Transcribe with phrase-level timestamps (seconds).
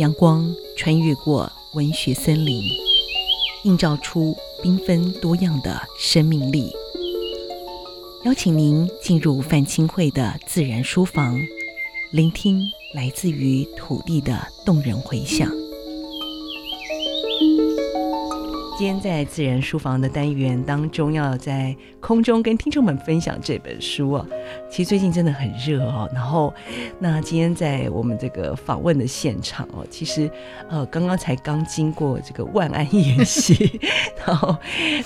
[0.00, 2.62] 阳光穿越过文学森林，
[3.64, 6.72] 映照出缤纷多样的生命力。
[8.24, 11.38] 邀请您进入范清慧的自然书房，
[12.12, 12.62] 聆听
[12.94, 15.59] 来自于土地的动人回响。
[18.80, 24.26] 今天在自然书房的单元当中，要在空中跟听众们分享这本书哦。
[24.70, 26.08] 其实最近真的很热哦。
[26.14, 26.50] 然后，
[26.98, 30.30] 那今天在我们这个访问的现场哦，其实
[30.70, 33.78] 呃刚刚才刚经过这个万安演习，
[34.26, 34.56] 然后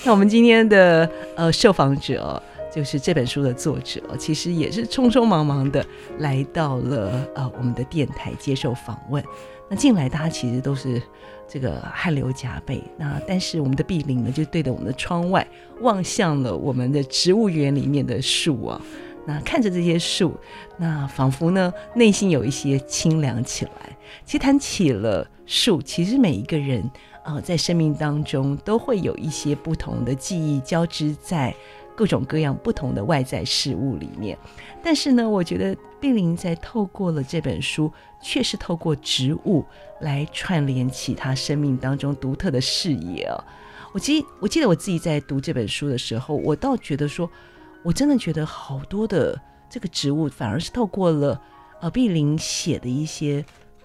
[0.05, 2.41] 那我们今天的呃受访者哦，
[2.73, 5.85] 就是这本书的作者，其实也是匆匆忙忙的
[6.19, 9.21] 来到了呃我们的电台接受访问。
[9.67, 11.01] 那进来大家其实都是。
[11.47, 15.45] 这个汗流浃背，那但是我们的碧玲呢，就对着我们的窗外
[15.81, 18.81] 望向了我们的植物园里面的树啊，
[19.25, 20.35] 那看着这些树，
[20.77, 23.71] 那仿佛呢内心有一些清凉起来。
[24.25, 26.89] 其实谈起了树，其实每一个人
[27.23, 31.51] 啊、在生命当中都会有一些不同的记忆交织在
[31.95, 34.37] 各种各样不同的外在事物里面。
[34.83, 39.65] 但是呢，我觉得碧玲在透过了这本书，却是透过植物
[40.01, 43.43] 来串联起他生命当中独特的视野哦。
[43.93, 47.29] 我记我记得我自己在读这本书的时候，我倒觉得说，
[47.81, 51.41] 我真的觉得好多的这个植物，反而是透过了
[51.79, 53.43] 呃碧玲写的一些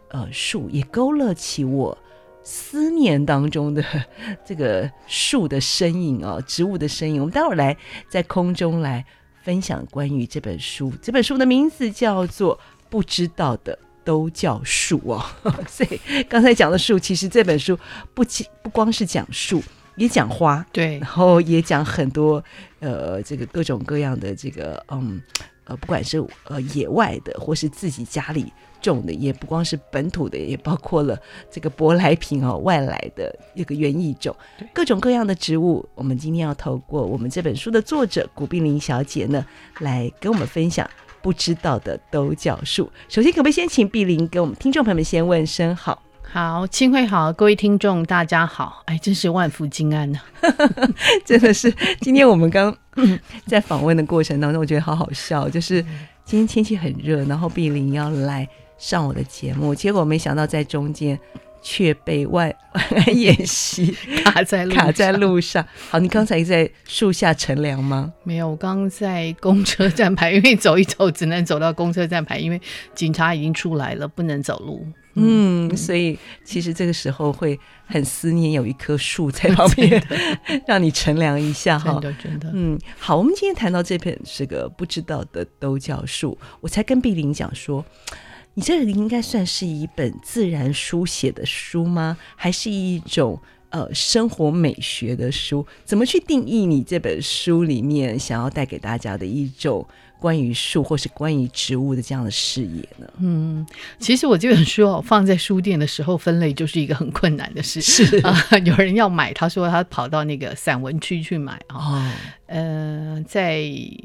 [0.08, 1.96] 呃树，也勾勒起我
[2.42, 3.84] 思念当中的
[4.44, 7.20] 这个树的身影啊，植物的身影。
[7.20, 7.76] 我们待会儿来
[8.08, 9.04] 在空中来。
[9.42, 12.54] 分享关于这本书，这本书的名字叫做
[12.90, 15.24] 《不知道的都叫树》哦。
[15.66, 17.76] 所以刚才讲的树，其实这本书
[18.12, 19.62] 不仅不光是讲树，
[19.96, 22.44] 也讲花，对，然后也讲很多
[22.80, 25.18] 呃这个各种各样的这个嗯
[25.64, 28.52] 呃，不管是呃野外的，或是自己家里。
[28.80, 31.18] 种的也不光是本土的，也包括了
[31.50, 34.34] 这个舶来品哦，外来的一个园艺种，
[34.72, 35.88] 各种各样的植物。
[35.94, 39.44] 我们今天要透过我们这本书的作者古碧玲小姐呢，
[39.80, 40.88] 来跟我们分享
[41.22, 42.90] 不知道的都叫树。
[43.08, 46.02] 首先，可不可以先请碧玲给我们听众朋友们先问声好？
[46.32, 48.82] 好，钦慧好，各位听众大家好。
[48.86, 50.20] 哎，真是万福金安呢、
[51.26, 51.74] 真的是。
[52.00, 52.74] 今天我们刚
[53.46, 55.82] 在访问的过程当中，我觉得好好笑，就是
[56.24, 58.48] 今天天气很热，然后碧玲要来。
[58.80, 61.16] 上我的节目，结果没想到在中间
[61.60, 65.62] 却被万安演习 卡在卡在路上。
[65.90, 68.10] 好，你刚才在树下乘凉吗？
[68.24, 72.58] 没有，我刚刚在公车站牌，因为走一走只能走到公车站牌，因为
[72.94, 74.86] 警察已经出来了，不能走路。
[75.14, 80.02] 嗯，嗯，所以其实这个时候会很思念有一棵树在旁边，
[80.66, 81.92] 让你乘凉一下哈。
[81.92, 82.50] 真的，真的。
[82.54, 87.84] 嗯，好，我们今天谈到这片这个不知道的都叫树，我才跟碧玲讲说。
[88.60, 92.18] 你这里应该算是一本自然书写的书吗？
[92.36, 93.40] 还是一种
[93.70, 95.66] 呃生活美学的书？
[95.86, 99.88] 怎么去定义你这本书里面想要带给大家的一种
[100.20, 103.06] 关于树或是关于植物的这样的视野呢？
[103.18, 103.66] 嗯，
[103.98, 107.80] 其实我这本书哦放在书店的时候分类就是一个很困难的事。
[107.80, 111.76] 是 啊，有人要买，他说他跑到那个散文区去买啊。
[111.76, 112.12] 哦
[112.50, 113.62] 呃，在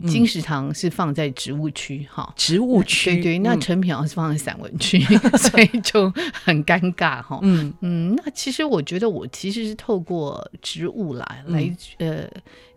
[0.08, 7.40] 金石堂是放在植物区哈，植物区对对，那成品好像是放在散文区，嗯、 所以就很尴尬哈。
[7.42, 12.30] 嗯嗯，那其实我觉得我其实是透过植物来来呃。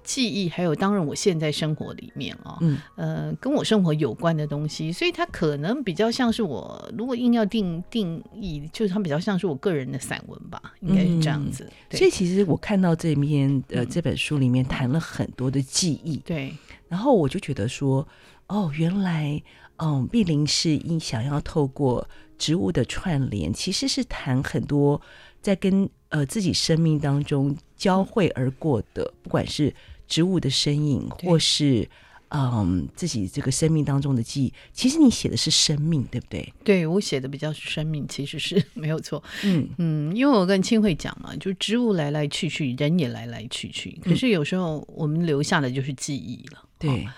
[0.09, 11.71] 记忆还有，当然我现在生活里面啊、哦，嗯，呃，跟我生活有关的东西，所以它可能比较像是我，如果硬要定定义，就是它比较像是我个人的散文吧，应该是这样子。
[11.91, 16.55] 嗯、所以其实我看到这篇呃这本书里面谈了很多的记忆，对，
[16.89, 18.09] 然后我就觉得说，
[18.47, 19.43] 哦，原来，
[19.77, 22.09] 嗯，碧林是因想要透过
[22.39, 24.99] 植物的串联，其实是谈很多
[25.43, 29.71] 在跟呃自己生命当中交汇而过的，不管是。
[30.09, 31.89] 植物的身影，或是
[32.31, 36.53] 嗯自己这个生命当中的记忆，其实你写的是生命，对不对？
[36.65, 39.23] 对，我写的比较是生命，其实是 没有错。
[39.45, 46.61] 嗯嗯，因为我跟清慧讲嘛，就植物来来去去，人也来来去去，可是有时候我们留下的就是记忆了。
[46.63, 47.09] 嗯、对，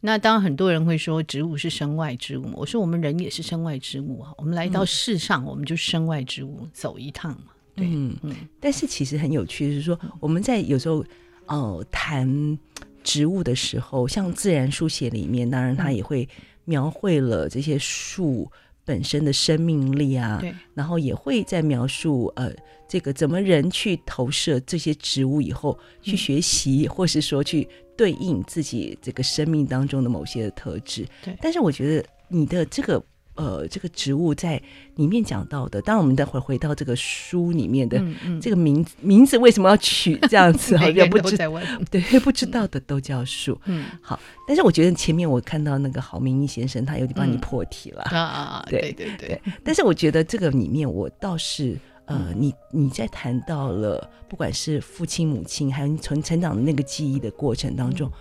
[0.00, 4.32] 那当然很多人会说植物是身外之物，我说我们人也是身外之物啊。
[4.38, 7.52] 我们来到世上，我们就身外之物，走一趟嘛。
[7.76, 11.04] 对嗯嗯，但是其实很有趣的是说，我们在有时候。
[11.46, 12.58] 哦，谈
[13.02, 16.28] 植物的时候，像自然书写里面，当然它也会
[16.64, 18.50] 描绘了这些树
[18.84, 22.52] 本身的生命力啊，对，然后也会在描述呃，
[22.88, 31.06] 这个怎么人去投射这些植物以后去学习，嗯、或是说去对应自己这个生命当中的某些的特质。
[31.22, 33.02] 对，但是我觉得你的这个
[33.34, 34.60] 呃，这个植物在
[34.94, 38.00] 里面讲到的，当然我们待会回到这个书里面的
[38.40, 40.76] 这个名字，名字为什么要取 这样子？
[40.76, 41.50] 好像不知道，
[41.90, 43.60] 对，不知道的都叫树。
[43.64, 48.66] 嗯，好，但是我觉得前面我看到那个郝明义先生，他有点帮你破题了、嗯、啊啊！
[48.70, 58.08] 对对对，对，但是我觉得这个里面，我倒是呃，你你在谈到了，不管是父亲母亲，还有你从成长的那个记忆的过程当中。
[58.08, 58.12] 嗯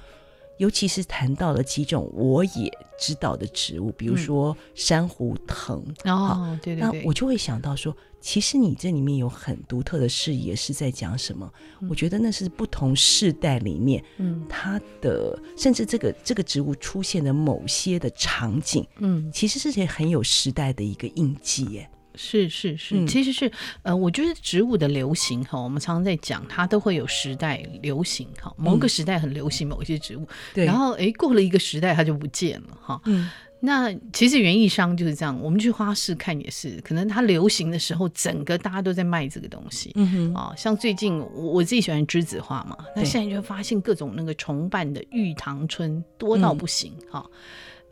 [0.57, 5.83] 尤其是谈到了几种我也知道的植物，比如说珊瑚藤。
[6.03, 11.51] 嗯、哦，对对对，那我就会想到说，其实你这里面有很独特的视野是在讲什么？
[11.81, 21.89] 嗯、我觉得那是不同世代里面，嗯，它的甚至这个这个植物出现的某些的场景，嗯，其实是些很有时代的一个印记，耶。
[22.15, 23.51] 是是是，嗯、其实是
[23.81, 28.53] 呃，我觉得植物的流行哈，我们常常在讲，它都会有时代流行哈。
[28.57, 33.01] 某个时代很流行某一些植物，然后哎，过了一个时代它就不见了哈。
[33.05, 33.29] 嗯，
[33.59, 39.91] 那其实园艺商就是这样，我们去花市看也是，可能它流行的时候，整个大家都在卖这个东西。
[39.95, 47.25] 嗯哼，啊，像最近我我自己喜欢栀子花嘛，那现在就发现各种那个重瓣的玉堂春多到不行哈。
[47.25, 47.39] 嗯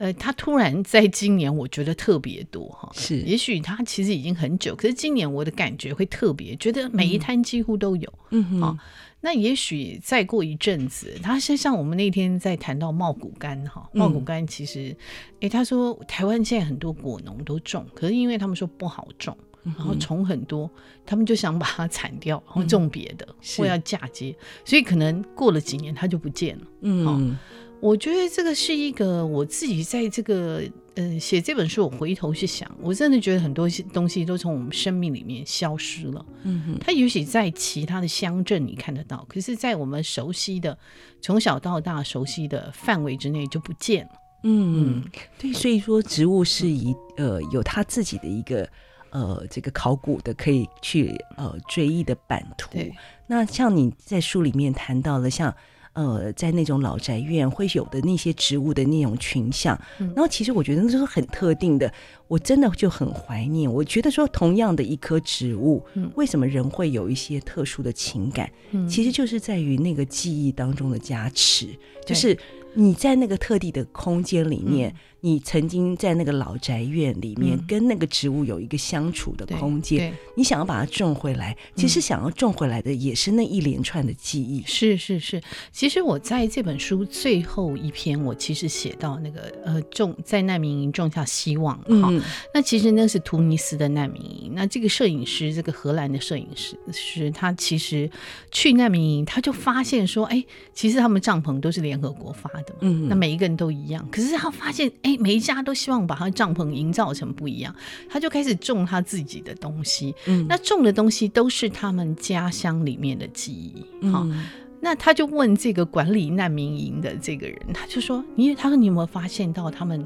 [0.02, 2.90] 呃，他突然在今年，我觉得特别多哈。
[2.92, 8.12] 是，也许他其实已经很久，可是今年我的感觉会特别，觉得每一摊几乎都有。
[8.32, 8.80] 嗯哼、哦。
[9.20, 14.90] 那也许再过一阵子，他像像我们那天在谈到茂谷柑哈，茂谷柑其实，
[15.34, 20.68] 哎、嗯，他说台湾现在很多果农都种，可是因为他们说不好种，然后虫很多，
[21.06, 26.64] 他们就想把它铲掉，然后种别的，或要嫁接，所以可能过了几年它就不见了。
[26.82, 27.06] 嗯。
[27.06, 27.38] 哦
[27.82, 30.62] 我觉得这个是一个我自己在这个
[30.96, 36.24] 嗯写这本书，我回头去想，我真的觉得很多东西都从我们生命里面消失了。
[36.44, 40.78] 嗯哼，它也许在其他的乡镇你看得到，可是，在我们熟悉的
[41.22, 44.12] 从小到大熟悉的范围之内就不见了。
[44.44, 45.04] 嗯嗯，
[45.40, 48.70] 对，所以说植物是一呃有它自己的一个
[49.10, 52.78] 呃这个考古的可以去呃追忆的版图。
[53.26, 55.52] 那像你在书里面谈到了像。
[55.94, 61.94] 呃，在那种老宅院会有的那些植物的那种群像，嗯、然后其实我觉得那都是很特定的，
[62.28, 63.72] 我真的就很怀念。
[63.72, 68.50] 我觉得说，同样的一棵植物，嗯、为什么人会有一些特殊的情感？
[68.72, 72.38] 嗯、其实就是在于那个记忆当中的加持，嗯、就是
[72.74, 74.90] 你在那个特地的空间里面。
[74.90, 84.64] 嗯你曾经在那个老宅院里面跟那个植物有一个相处的空间，你想要把它种回来，其实想要种回来的也是那一连串的记忆。
[84.66, 85.40] 是是是，
[85.72, 91.86] 其实我在这本书最后一篇，我其实写到那个呃种在难民营种下希望哈。
[92.10, 92.20] 嗯、
[92.52, 98.10] 那其实那是突尼斯的难民营，那这个摄影师，这个荷兰的摄影师是他其实
[98.50, 105.18] 去难民营，他就发现说，哎，其实他们帐篷都是联合国发的嘛，嗯，那每一个人都一样，可是他发现，哎。
[105.22, 107.76] 每一家都希望把他帐篷营造成不一样，
[108.10, 110.16] 他就开始种他自己的东西。
[110.26, 114.10] 嗯，那种的东西都是他们家乡里面的记忆。
[114.10, 114.46] 好，嗯，
[114.80, 120.04] 那他就问这个管理难民营的这个人，他就说：“你，他说你有没有发现到他们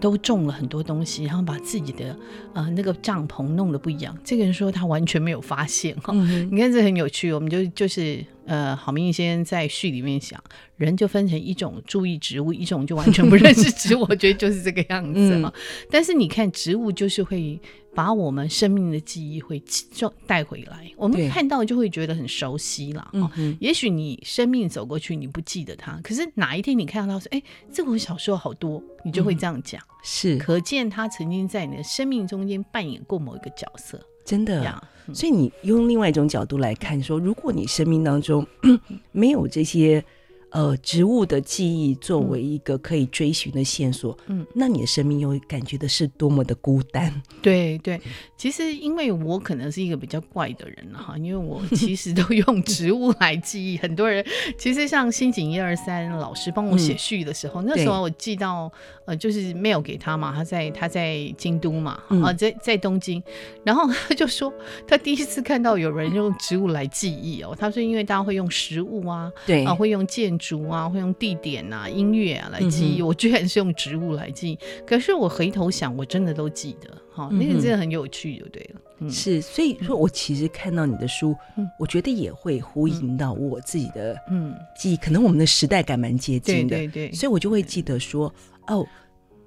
[0.00, 2.16] 都种了很多东西，然后把自己的
[2.54, 5.94] 呃那个帐篷弄得不一样？”这个人说他完全没有发现。
[5.96, 8.24] 哈，嗯，你看这很有趣，我们就就是。
[8.46, 10.42] 呃，郝明义先生在序里面想，
[10.76, 15.52] 人就分成一种注意植物，一种就完全不认识植物，我觉得就是这个样子嘛。
[15.54, 17.60] 嗯、但是你看，植物就是会
[18.00, 23.10] 把我们生命的记忆会就带回来，我们看到就会觉得很熟悉了。
[23.12, 29.78] 嗯、也许你生命走过去，你不记得它，可是哪一天你看到它说，哎，这个我小时候好多，你就会这样讲。
[29.82, 34.00] 嗯、是，可见他曾经在你的生命中间扮演过某一个角色。
[34.24, 38.46] 真的，所以你用另外一种角度来看，说如果你生命当中
[39.12, 40.02] 没有这些。
[40.50, 47.22] 呃，植物的记忆作为一个可以追寻的线索，嗯，那你的生命又感觉的是多么的孤单。
[47.40, 48.00] 对对，
[48.36, 53.78] 其实因为我可能是一个比较怪的人哈，因为我 其实都用植物来记忆。
[53.78, 54.24] 很多人
[54.58, 58.70] 其实像新井一二三老师帮我写序的时候，嗯、那时候我寄到
[59.04, 63.22] 呃，就是 mail 给他嘛，他在他在京都嘛，嗯、啊，在在东京，
[63.64, 64.52] 然后他就说
[64.86, 69.60] 他第一次看到有人用植物来记忆哦，他说因为大家会用食物啊，对。
[69.64, 74.58] 啊，会用建竹啊，会用地点啊、音乐啊来记忆，嗯、我居然是用植物来记忆。
[74.86, 78.80] 可是我回头想，我真的都记得，哈，那个真的很有趣，就对了。
[78.98, 84.96] 嗯、是，所以说我其实看到你的书，嗯、我觉得也会呼应到我自己的嗯记忆。
[84.96, 88.34] 可能我们的时代感蛮接近的，对对对，所以我就会记得说，
[88.66, 88.86] 哦，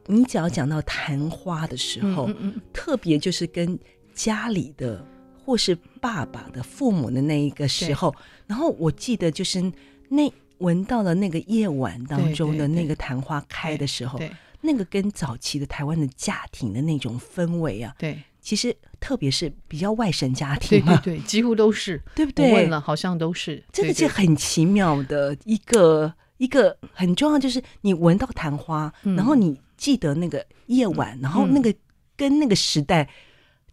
[0.05, 2.29] 你只要讲到昙花的时候，
[2.71, 3.77] 特别就是跟
[4.13, 5.05] 家里的
[5.43, 8.15] 或是爸爸的父母的那一个时候，
[8.47, 9.71] 然后我记得就是。
[10.09, 10.31] 那
[10.63, 22.53] 闻到了那个夜晚当中的那个昙花开的时候，对那个跟早期的台湾的家庭的那种氛围啊，对，其实特别是比较外省家庭嘛，对对对，几乎都是， 对不对？
[22.53, 31.75] 问了好像都是，这个是很奇妙的一个一个很重要，就是你闻到昙花，嗯、然后你记得那个夜晚，然后那个
[32.15, 33.09] 跟那个时代，嗯、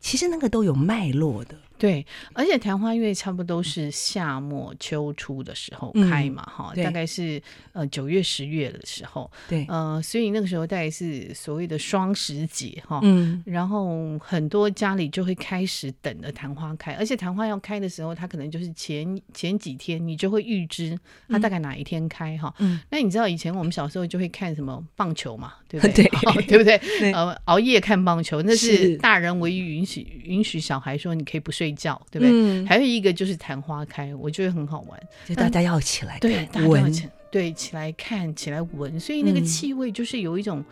[0.00, 1.56] 其实那个都有脉络的。
[1.80, 20.94] 对，而且昙花因为差不多是夏末秋初的时候开嘛，哈、嗯，大概是呃九月十月的时候，对，呃，所以那个时候大概是所谓的双十节哈，嗯，然后很多家里就会开始等着昙花开，而且昙花要开的时候，它可能就是前前几天你就会预知
[21.30, 26.04] 它大概哪一天开哈，嗯，那你知道以前我们小时候就会看什么棒球嘛，对不 对？
[26.04, 26.76] 对，哦、对不对？
[26.99, 31.69] 对呃，熬夜看棒球，那是大人唯一允许允许小孩说你可以不睡。
[31.70, 32.30] 睡觉对不对？
[32.32, 40.64] 嗯、还有一个就是昙花开，我觉得很好玩，就大家要起来看，对，大家要起对起来看，起来闻，所以那个气味就是有一种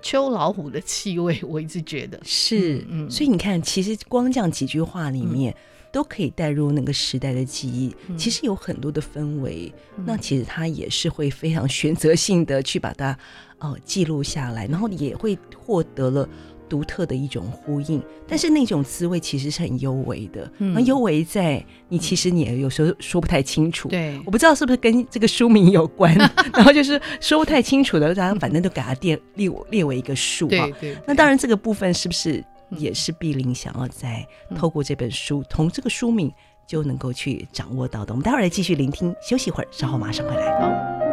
[0.00, 2.20] 秋老虎的气味，我一直觉得。
[2.24, 5.56] 是，嗯，所以你看，其实光这样几句话里面，嗯、
[5.90, 13.12] 都可以带入那个时代的记忆，嗯、其实有很多的氛围，嗯、那其实他也是会非常选择性的去把它
[13.58, 16.28] 哦、呃、记录下来，然后也会获得了。
[16.68, 23.88] 独特的一种呼应，但是那种滋味其实是很幽微的，那幽微在你其实你也有时候说不太清楚。
[23.88, 26.14] 对，我不知道是不是跟这个书名有关，
[26.52, 30.50] 然后就是说不太清楚的，然后反正就给它列列列为一个数啊。
[30.50, 30.96] 对对。
[31.06, 36.30] 那当然，这个部分是不是也是碧玲想要在透过这本书，从这个书名
[36.66, 38.12] 就能够去掌握到的？
[38.12, 40.60] 我们待会儿来继续聆听，休息一会儿，稍后马上回来。
[40.60, 41.07] 好。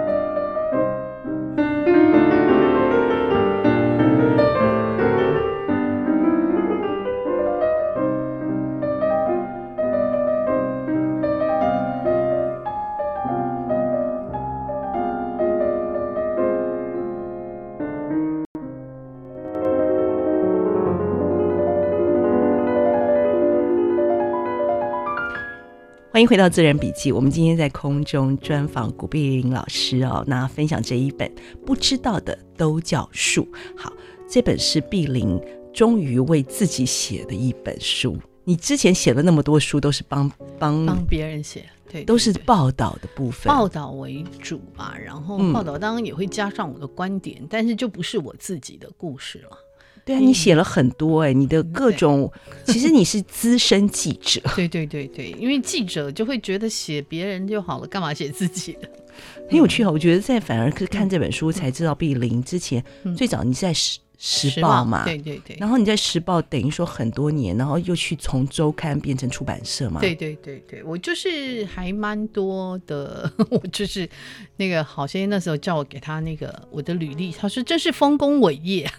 [26.15, 27.11] 欢迎回到《自然笔记》。
[27.13, 31.29] 我们今天在空中专访古碧玲老师哦，那分享这一本
[31.65, 33.45] 不知道的都叫树。
[33.75, 33.91] 好，
[34.25, 35.37] 这本是碧玲
[35.73, 38.17] 终于为自己写的一本书。
[38.45, 44.95] 你之前写了那么多书，都是帮帮帮别人写，对，对，都是报道的部分，报道为主吧。
[44.97, 49.57] 然后报道当然也会加上我的观点，嗯、但是就不是我自己的故事了。
[50.05, 52.31] 对啊，你写了很多哎、欸，你的各种，
[52.65, 54.39] 其实你是资深记者。
[54.55, 58.89] 对对对对，因为记者就会觉得写别人就好了，干嘛写自己的？
[59.49, 59.89] 很有趣啊！
[59.89, 62.83] 我觉得在反而是看这本书才知道，碧玲之前
[63.17, 63.73] 最早你在
[64.17, 74.07] 时报嘛，对对对，然后你在时报等于说很多年，然后又去从周刊变成出版社嘛，对对对对，我就是还蛮多的， 我就是
[74.57, 78.89] 那个好先生那时候叫我给他那个我的履历，他说这是丰功伟业，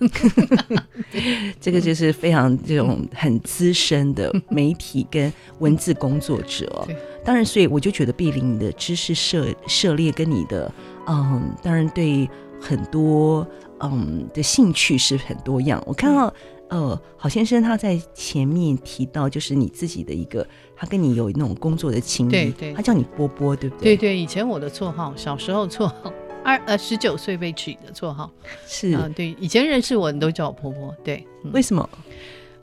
[1.60, 6.96] 这个就是非常这种很资深的媒体跟文字工作者， 对。
[7.24, 10.72] 当然所以我就觉得碧玲你的知识涉涉猎跟你的
[11.08, 12.28] 嗯，当然对
[12.60, 13.46] 很多。
[13.80, 15.82] 嗯，的兴趣是很多样。
[15.86, 16.32] 我看到，
[16.68, 23.96] 呃，郝先生他在前面提到，就是你自己的一个，他跟你有那种工作的情谊，对对，他叫你波波，对不对？
[23.96, 26.12] 对对，以前我的绰号，小时候绰号，
[26.44, 28.30] 二呃十九岁被取的绰号
[28.66, 31.88] 是啊、呃，对，以前认识我，你都叫我婆婆，对，嗯、为什么？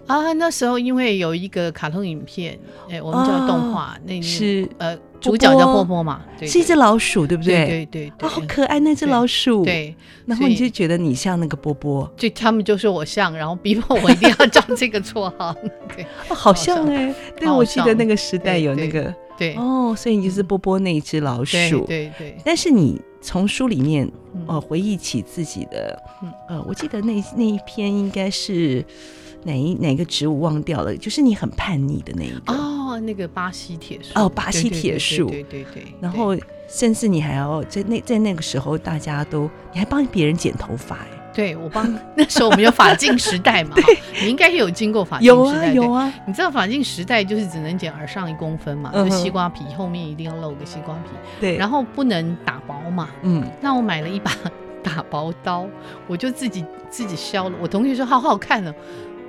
[0.08, 7.66] 啊，那时候因为有一个卡通影片，哎，我们叫动画，那是呃，主角叫波波嘛，是一只老鼠，对不对？
[7.66, 9.64] 对对对，好可爱那只老鼠。
[9.64, 9.96] 对，
[10.26, 15.56] 然后你就觉得你像那个波波，就他们就说我像，然后逼迫我一定要叫这个绰号。
[15.96, 21.86] 对，哦好像哎，对，我记得那个时代有那个，对哦，所以你就是波波那一只老鼠。
[21.86, 22.36] 对对。
[22.44, 24.12] 但是你从书里面
[24.48, 25.98] 哦回忆起自己的，
[26.50, 28.86] 呃，我记得那那一篇应该是。
[29.44, 30.96] 哪一哪个植物忘掉了？
[30.98, 35.86] 就是你很叛逆的那一个哦，那个巴西铁树哦，巴西铁树，对对对。
[36.00, 36.36] 然后
[36.68, 43.76] 甚至你还要在那在那个时候，大家都你还帮别人剪头发哎，对我帮那时候我们有法禁时代嘛，
[44.22, 46.14] 你应该也有经过法禁时代，有啊有啊。
[46.26, 51.10] 你知道法禁时代就是只能剪耳上一公分嘛，就西瓜皮后面一定要露个西瓜皮，
[51.42, 54.32] 对，然后不能打薄嘛，嗯，那我买了一把
[54.84, 55.66] 打薄刀，
[56.08, 57.56] 我就自己自己削了。
[57.62, 58.74] 我同学说好好看哦。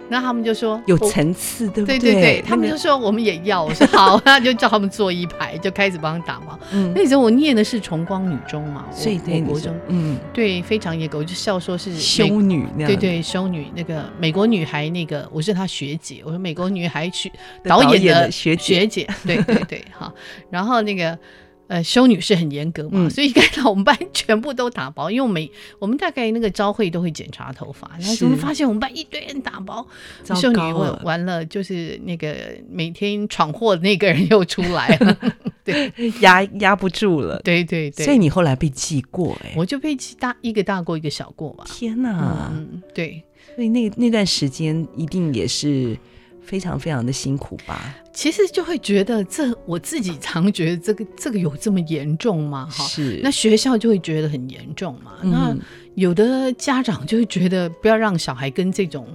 [0.09, 1.99] 那他们就说有层次，对不对？
[1.99, 3.65] 对对对，他们就说我们也要。
[3.65, 6.59] 我说 好， 那就叫他们坐一排，就开始帮他打嘛。
[6.73, 12.87] 嗯，那时候我念的是崇光女中嘛，所以对国中，嗯，对，非常严格，我就笑说是修女那样。
[12.87, 16.23] 对对，修女那个美国女孩那个，我是她学姐。
[16.25, 17.31] 我说美国女孩学
[17.63, 20.13] 导演的学学姐，对对对，好。
[20.51, 21.19] 然后那个
[21.67, 29.87] 呃，修女是很严格嘛，嗯、所以该到我们班全部都打包，因为我们每我们大概那个朝会都会检查头发，然后我们发现我们班一堆人打包，
[30.35, 32.37] 修女问完了，就是那个
[32.71, 35.17] 每天闯祸的那个人又出来了，
[35.65, 35.91] 对，
[36.21, 43.23] 压压不住了，对对对，所以你后来被记过、欸，哎，我就被记大一个大过一个小过吧，天哪，嗯，对，
[43.55, 45.97] 所以那那段时间一定也是。
[46.45, 47.95] 非常非常的辛苦吧？
[48.13, 52.69] 其实就会觉得这，我自己常觉得这个这个有这么严重吗？
[52.71, 53.21] 哈，是。
[53.23, 55.13] 那学校就会觉得很严重嘛。
[55.23, 55.57] 嗯、那
[55.95, 59.07] 有的家长就会觉得不要让小孩跟这种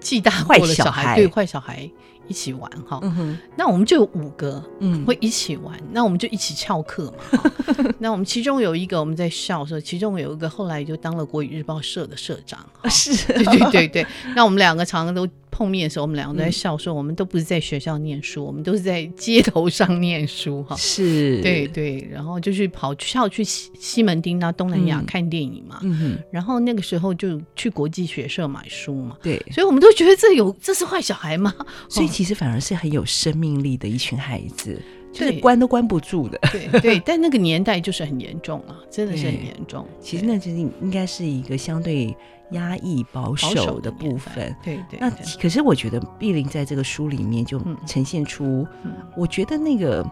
[0.00, 1.88] 记大过的小孩，对坏小孩
[2.26, 3.00] 一起玩哈。
[3.02, 5.76] 嗯、那我们就有五个，嗯，会一起玩。
[5.80, 7.52] 嗯、那我们就一起翘课嘛。
[7.98, 12.64] 那我们其中有一个我们在校的时候，其中有一个后来就当了国语日报社的社长。
[12.88, 14.06] 是，对对对对。
[14.34, 15.28] 那我们两个常常都。
[15.58, 20.76] 碰面的时候，我们两个都在笑说，我们都不是在学校念书，嗯、我们都是在街头上念书哈。
[20.76, 25.80] 是，对对，然后就去跑校去西西门町啊东南亚看电影嘛。
[25.82, 29.16] 嗯，然后那个时候就去国际学社买书嘛。
[29.20, 31.52] 对，所以我们都觉得这有这是坏小孩吗？
[31.88, 34.80] 所以其实反而是很有生命力的一群孩子，
[35.18, 36.38] 就是关都关不住的。
[36.52, 39.86] 对对，但那个年代就是很严重啊，真的是很严重。
[40.00, 42.16] 其实那其实应该是一个相对。
[42.52, 44.98] 压抑保守的部分，对对，对。
[44.98, 50.02] 那可是我觉得碧玲在这个书里面就呈现出，嗯、我觉得那个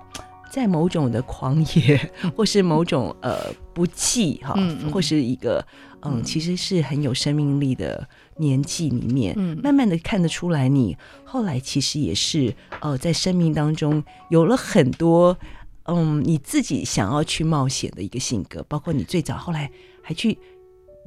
[0.50, 5.66] 在某种的狂野，嗯、或是某种呃不羁哈，嗯、或是一个
[6.02, 8.06] 嗯，其实是很有生命力的
[8.36, 15.36] 年纪里面，嗯、慢慢的看得出来，你后来其实也是呃在生命当中有了很多
[15.84, 19.70] 嗯你自己想要去冒险的一个性格，包括你最早后来
[20.02, 20.38] 还去。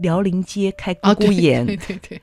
[0.02, 2.22] 辽宁街开姑姑盐，对对对。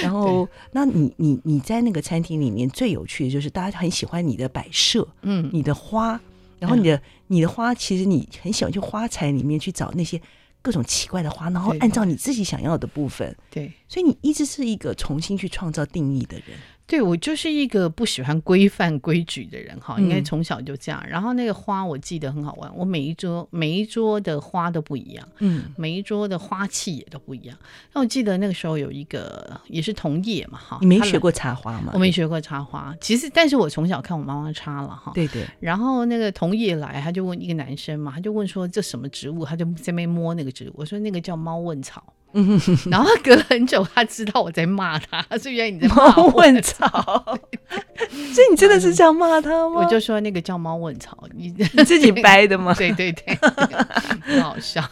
[0.00, 6.20] 然后，那你你你在那个餐厅里面最有趣的就是大家很喜欢你的摆设，嗯，你的花，
[6.60, 10.22] 然后你的你的花，其实你很喜欢去花材里面去找那些
[10.66, 16.58] 各种奇怪的花，然后按照你自己想要的部分，对，所以你一直是一个重新去创造定义的人。
[16.86, 21.02] 对，我就是一个不喜欢规范规矩的人哈，应该从小就这样。
[21.04, 27.58] 嗯、然后那个花我记得很好玩，我每一桌每一桌的花都不一样，嗯，每一桌的花器也都不一样。
[27.92, 31.90] 那我记得那个时候有一个也是同业嘛哈，你没学过插花吗？
[31.92, 35.44] 我没学过插花，其实但是我从小看我妈妈插了哈，对对。
[35.58, 42.12] 然后那个同业来，他就问一个男生嘛，他就问说这什么植物，他就在那边摸那个植物，我说那个叫猫问草。
[42.90, 46.86] 然后他隔了很久，他知道我在骂他，他是原来你在骂猫问草，
[47.38, 49.80] 所以你真的是这样骂他吗？
[49.80, 52.74] 我就说那个叫猫问草，你 你自己掰的吗？
[52.78, 53.34] 对对对，
[54.22, 54.82] 很好笑。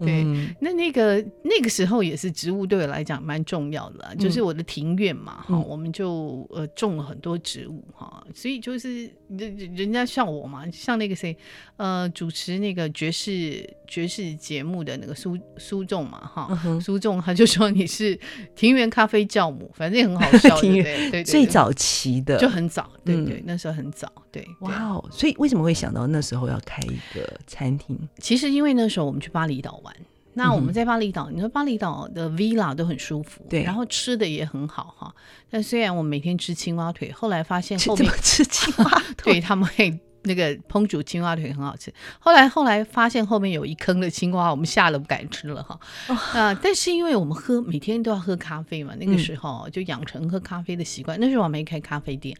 [0.00, 0.24] 对，
[0.60, 9.08] 那那个那个时候也是植物对我来讲蛮重要的，就是我的庭院嘛，哈，我们就呃种了很多植物哈，所以就是
[9.38, 11.36] 人人家像我嘛，像那个谁
[11.76, 16.80] 呃主持那个爵士爵士节目的那个苏苏仲嘛，哈。
[16.80, 18.18] 苏仲他就说你是
[18.54, 24.46] 庭园咖啡教母，反正也很好笑， 对对对，最早期的就很早，对对，那时候很早，对。
[24.60, 27.98] 哇哦，所以为什么会想到那时候要开一个餐厅？
[28.18, 29.94] 其实因为那时候我们去巴厘岛玩，
[30.34, 35.14] 那我们在巴厘岛，你说巴厘岛的 villa 都很舒服，对，然后吃的也很好哈。
[35.50, 39.98] 但虽然我每天吃青蛙腿，后来发现后面吃青蛙 腿，对他们会。
[40.24, 45.76] 那个烹煮青蛙腿很好吃，后来后来发现后面有一坑的青蛙，我们吓得不敢吃了哈。
[46.06, 51.18] 啊、哦呃，但是因为我们喝每天都要喝咖啡嘛，那个时候就养成喝咖啡的习惯。
[51.18, 52.36] 嗯、那时候我没开咖啡店，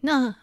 [0.00, 0.34] 那。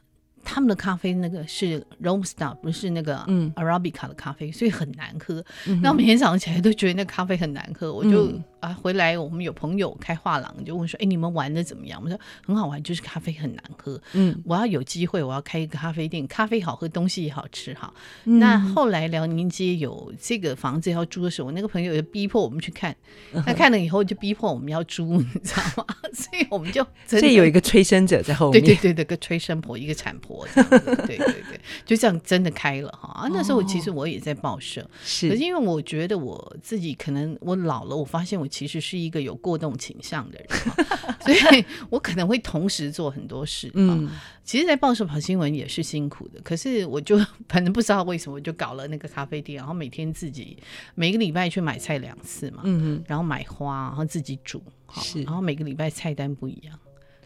[0.50, 3.18] 他们的咖啡那个是 Robusta，不是那个
[3.56, 5.44] Arabica 的咖啡，嗯、所以很难喝。
[5.68, 17.94] 嗯、那我每天早上起来都觉得那咖啡很难喝，我就、嗯、啊回来，我们有朋友开画廊，就问说：“哎，你们玩的怎么样？”我说：“很好玩，就是咖啡很难喝。”嗯，我要有机会，我要开一个咖啡店，咖啡好喝，东西也好吃哈。
[18.26, 22.96] 嗯、那后来辽宁街有这个房子要租的时候，我那个朋友就逼迫我们去看，
[23.32, 25.86] 那、嗯、哼看了以后就逼迫我们要租，你知道吗？
[26.14, 30.48] 所以我们就所以有一个催生者在后面，对对对，一个催生婆，一个产婆。
[30.56, 33.30] 对对对， 就这样真的开了哈啊！
[33.32, 40.48] 那时候其实我也在报社，是，可是因为我觉得我自己可能我老了，我发现我其实是一个有过动倾向的人，
[41.22, 43.72] 所以我可能会同时做很多事。
[43.74, 44.10] 嗯，
[44.44, 47.18] 其实，在报社跑新闻也是辛苦的，可是我就
[47.50, 50.58] 反正不知道为什么，我就搞了那个咖啡店，然后每天自己
[50.96, 54.62] 每个礼拜去买菜两次嘛，嗯嗯，然后买花，然后自己煮，
[55.02, 56.78] 是，然后每个礼拜菜单不一样。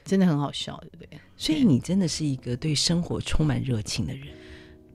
[0.04, 1.20] 真的很好笑，对不对？
[1.38, 4.28] 所以你真的是一个对生活充满热情的人。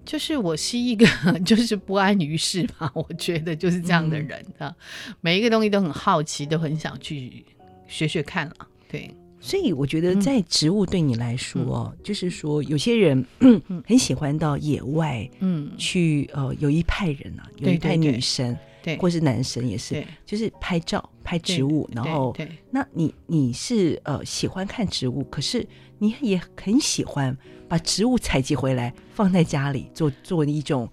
[0.07, 1.05] 就是我是一个，
[1.45, 4.75] 就是不安于世吧，我觉得就是这样的人啊。
[5.09, 7.45] 嗯、每一个东西都很好奇，都很想去
[7.88, 8.55] 学学看了。
[8.88, 18.59] 对，所以我觉得在植物对你来说哦，嗯、就是说有些人、嗯、很喜欢到野外，嗯，去呃，有一派人啊，有一派女生，对，
[19.01, 25.66] 或是男生也是，对就是拍照拍植物，然后，对，那你你是呃喜欢看植物，可是
[25.99, 27.37] 你也很喜欢
[27.68, 30.90] 把植物采集回来放在家里做做一种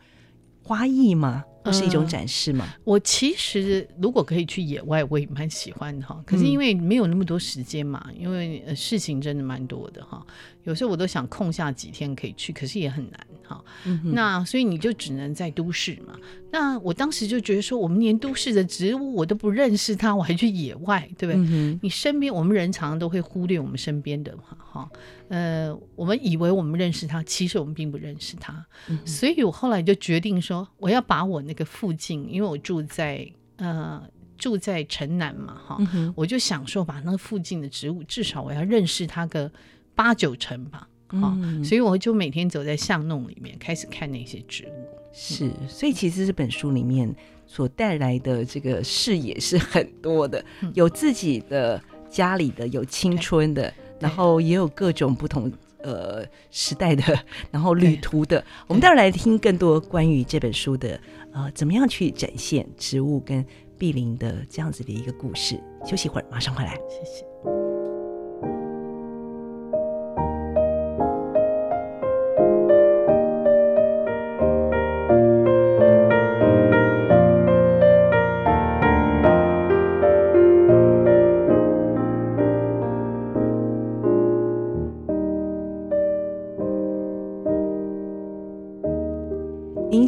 [0.64, 1.44] 花艺吗？
[1.64, 2.68] 不是一种展示吗？
[2.76, 6.22] 嗯、我其实如果可以去野外，我也蛮喜欢的哈。
[6.26, 10.26] 可是因为没有那么多时间嘛，嗯、因为事情真的蛮多的哈。
[10.64, 13.64] 有时候我都想空下几天可以去，可是也很难哈。
[13.86, 16.16] 嗯、那所以你就只能在都市嘛。
[16.52, 21.46] 那我当时就觉得说，我们连都市的植物我都不认识它，我还去野外，对不对？
[21.50, 24.90] 嗯、你身边我们人常常都会忽略我们身边的嘛哈。
[25.28, 28.66] 呃，我们以为我们认识它，其实我们并不认识它。
[28.88, 34.02] 嗯、所以我后来就决定说，我要把我那个附近，因为我住在呃
[34.38, 39.52] 住在城南嘛哈，嗯、我就想说把那个附近的植物，至少我要认识它个。
[39.96, 44.88] 八九成吧，好，嗯、所以我就每天走在巷弄里面，开始看那些植物。
[45.12, 47.14] 是，所以其实这本书里面
[47.46, 51.80] 所带来的这个视野是很多的，嗯、有自己的
[52.10, 55.52] 家里的，有青春的，然后也有各种不同
[55.84, 57.04] 呃时代的，
[57.52, 58.44] 然后旅途的。
[58.66, 61.00] 我们待会儿来听更多关于这本书的
[61.32, 63.46] 呃，怎么样去展现植物跟
[63.78, 65.62] 碧林的这样子的一个故事。
[65.86, 66.74] 休息一会儿，马上回来。
[66.90, 67.63] 谢谢。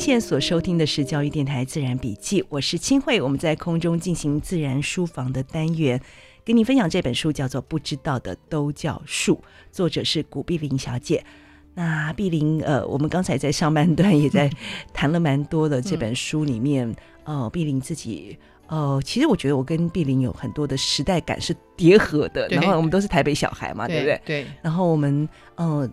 [0.05, 3.19] 现在所收听的是教育电台自然笔记，我是清慧。
[3.19, 5.99] 我们在空中进行自然书房的单元，
[6.45, 9.33] 跟你分享这本书叫做《不知道的都叫树》，
[9.71, 11.25] 作者是古碧玲小姐。
[11.73, 14.47] 那碧玲，呃，我们刚才在上半段也在
[14.93, 16.87] 谈了蛮多的这 本书里面，
[17.23, 18.37] 嗯、呃，碧玲自己，
[18.67, 24.21] 呃，其实我觉得我跟碧玲有很多的时代感是叠合的，然后我们都是台北小孩嘛，对，对不对？
[24.23, 24.47] 对。
[24.61, 25.89] 然后我们，呃，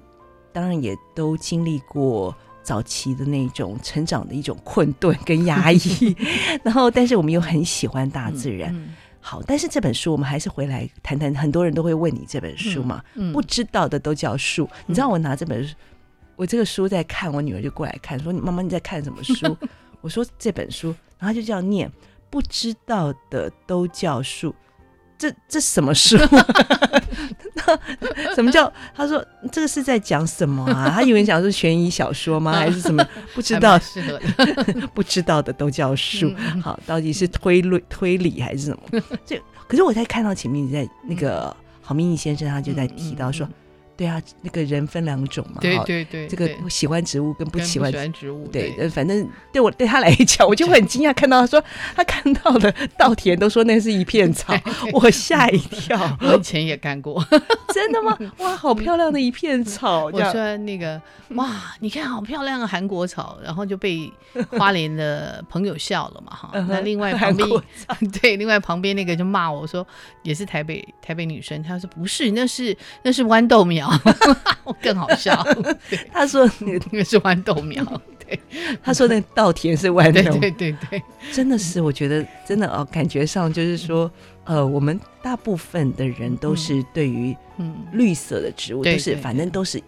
[0.53, 2.37] 当然也都经历过。
[2.63, 6.17] 早期的那种成长的一种困顿跟压抑，
[6.63, 8.73] 然后但是我们又很喜欢大自然。
[8.75, 8.89] 嗯嗯、
[9.21, 11.35] 好，但是这本书我们还是回来谈谈。
[11.35, 14.69] 很多人都会问你这本书嘛，不知道的都叫树。
[14.87, 15.75] 你知道我拿这本书，
[16.37, 19.57] 我这个书在看，我女儿就过来看，说：“你妈妈你在看什么书？”
[20.01, 21.91] 我说：“这本书。”然后就这样念
[22.31, 24.55] ：“不知道的都叫树。”
[25.19, 26.17] 这这什么书？
[28.35, 28.71] 什么叫？
[28.95, 30.91] 他说这个是在讲什么啊？
[30.95, 32.53] 他以为讲是悬疑小说吗？
[32.53, 33.07] 还是什么？
[33.35, 33.79] 不知道
[34.95, 36.33] 不知道的都叫数。
[36.63, 39.01] 好，到底是推论推理还是什么？
[39.25, 43.49] 这可是我在看到前面，在那个郝明义先生，他就在提到说。
[44.03, 51.63] 对啊，那个人分两种嘛，对对对，这个喜欢植物跟不喜欢植物，对，反正对我对他来讲，我就 会很惊讶，看到他说
[51.95, 54.53] 他看到的稻田都说那是一片草，
[54.93, 56.19] 我吓一跳。
[56.21, 57.25] 我以前也干过，
[57.73, 58.19] 真的吗？
[58.39, 60.07] 哇，好漂亮的一片草！
[60.13, 61.01] 我说那个
[61.37, 64.13] 哇，你看好漂亮的韩国草，然后就被
[64.59, 66.51] 花莲的朋友笑了嘛哈。
[66.69, 67.49] 那另外旁边
[68.21, 69.87] 对，另外旁边那个就骂我说
[70.25, 73.92] 也是台北台北女生，她说不是，那是那是豌豆苗。
[74.83, 75.45] 更好笑，
[76.13, 77.85] 他说那个是豌豆苗，
[78.19, 78.39] 对，
[78.83, 81.03] 他说那稻田是豌豆，对对对，
[81.33, 84.11] 真的是，我觉得真的哦，感觉上就是说，
[84.45, 87.75] 呃，我们大部分的人都是对于嗯。
[87.93, 89.83] 绿色的植物都是，反正都是。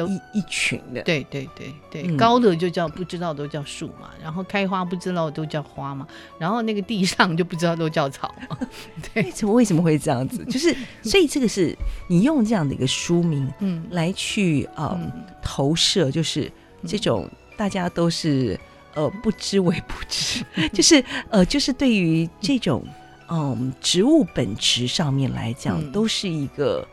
[0.00, 6.06] 都一一群的，对对对对，嗯、高的就叫不知道都叫树嘛，然后开花不知道都叫花嘛，
[6.38, 8.56] 然后那个地上就不知道都叫草嘛。
[9.12, 10.42] 对，为什么为什么会这样子？
[10.46, 11.76] 就是 所以这个是
[12.08, 16.50] 你用这样的一个书名，嗯，来去呃、嗯、投射，就是
[16.86, 18.58] 这种大家都是
[18.94, 22.82] 呃不知为不知， 就是呃就是对于这种
[23.28, 26.86] 嗯植物本质上面来讲，嗯、都是一个。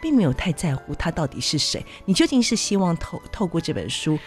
[0.00, 4.18] 并没有太在乎他到底是谁，你究竟是希望透透过这本书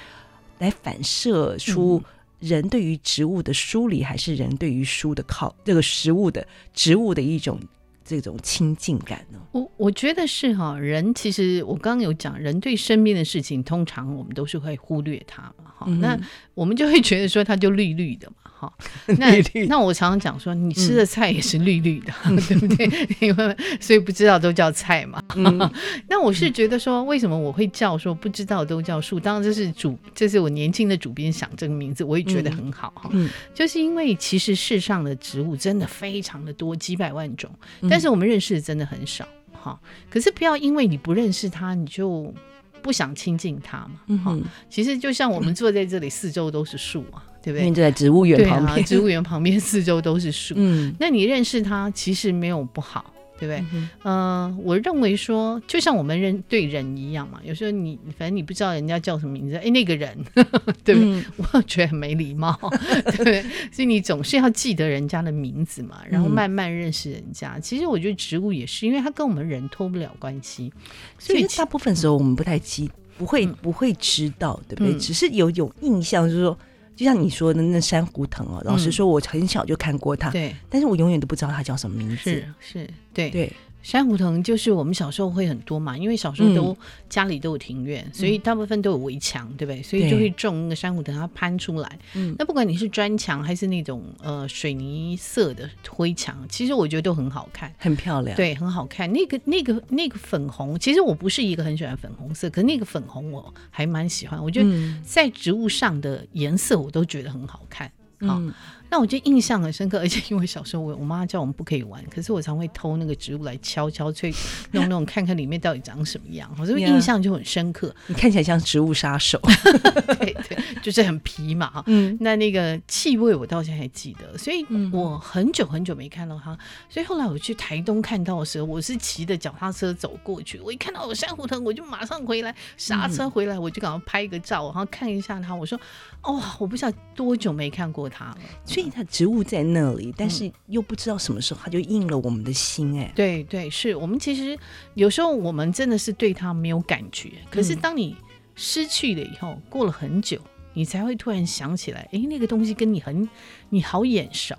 [0.60, 2.02] 来反射出
[2.40, 7.60] 人对于植物的疏离，还是人对于书的靠这个食物的植物的一种
[8.06, 9.40] 这种亲近感呢？
[9.52, 16.20] 我我觉得是哈，人其实我刚刚有讲，人对身边的事情，通常我们都是会忽略它嘛，哈，嗯、那
[16.54, 18.36] 我们就会觉得说它就绿绿的嘛。
[18.44, 18.72] 哈
[19.20, 19.30] 那
[19.68, 22.88] 那我常常讲说，你吃的菜也是绿绿的，嗯、 对不对？
[23.20, 25.22] 因为所以不知道都叫菜嘛。
[25.36, 25.70] 嗯、
[26.08, 29.20] 那我是觉得说，为什么我会叫说不知道都叫树？
[29.20, 33.10] 当然这是主，这是我年轻的主编想这个名字，我也觉得很好哈。
[33.12, 37.52] 嗯，就是因为其实世上的植物真的非常的多，几百万种，
[37.94, 39.24] 但是我们认识的真的很少。
[39.52, 39.80] 哈。
[40.10, 42.34] 可是不要因为你不认识他，你就
[42.82, 44.02] 不想亲近他嘛。
[44.08, 47.70] 嗯哼，其实就像我们坐在这里，四周都是树啊，对不对？
[47.70, 50.56] 就在植物园旁边，啊，植物园旁边四周都是树。
[50.58, 53.13] 嗯，那你认识他，其实没有不好。
[53.40, 53.66] 对不对？
[53.74, 61.10] 嗯、呃，我认为说，就像我们人对人一样嘛，有时候你反正你不知道人家叫什么名字，哎，那个人，呵 呵对不对？
[61.12, 62.58] 嗯、我觉得很没礼貌，
[63.06, 63.42] 对不对？
[63.72, 67.54] 所以你总是要记得人家的名字嘛，然后慢慢认识人家。
[67.56, 70.72] 嗯、其实我觉得植物也是，因为它跟我们人脱不了关系，
[71.18, 74.94] 所以大部分时候我们不太记，不会不会知道，对不对？
[74.94, 76.58] 嗯、只是有有印象，就是说。
[76.96, 83.30] 就像你说的那珊瑚藤哦，老实说，我很小就看过它，对，但是我永远都不知道它叫什么名字，是是，对。
[83.30, 83.52] 对。
[83.84, 86.78] 珊瑚藤就是我们小时候会很多嘛，因为小时候都、嗯、
[87.10, 89.84] 家里都有庭院，所以大部分都有围墙，对不对？
[89.84, 92.00] 所以就会种那个珊瑚藤，它攀出来。
[92.14, 98.36] 嗯，那不管你是砖墙还是那种呃水泥色的灰墙，其实我觉得都很好看，很漂亮。
[98.38, 99.12] 对，很好看。
[99.12, 104.42] 那个那个那个粉红，其实我不是一个很喜欢粉红色，可是那个粉红我还蛮喜欢。
[104.42, 107.92] 我觉得在植物上的颜色我都觉得很好看。
[108.22, 108.40] 好。
[108.40, 108.54] 嗯
[108.94, 114.32] 那我就印象很深刻，而且因为小时候我我妈叫我们不可以玩，可是我常会偷那个植物来敲敲脆，
[114.70, 117.92] 弄弄看看里面到底长什么样，所以印象就很深刻。
[118.06, 119.42] 你看起来像植物杀手，
[120.20, 121.84] 对对，就是很皮嘛。
[121.88, 126.56] 嗯，那那个气味我到现在还记得，所以我很久很久没看到它，
[126.88, 135.80] 所以后来我去台东看到的时候，我是骑着脚踏车走过去，我一看到有珊瑚藤，我就马上回来刹车回来，我就赶快拍一个照，然后看一下它，我说
[136.22, 138.83] 哦，我不知道多久没看过它了，所以。
[138.90, 143.12] 它植物在那里，但是又不知道什么时候它就应了我们的心哎、欸。
[143.16, 144.58] 对对，是我们其实
[144.94, 148.16] 有时候我们真的是对它没有感觉，可是当你
[148.56, 150.40] 失去了以后，过了很久，
[150.74, 153.28] 你才会突然想起来，哎，那个东西跟你很
[153.70, 154.56] 你好眼熟，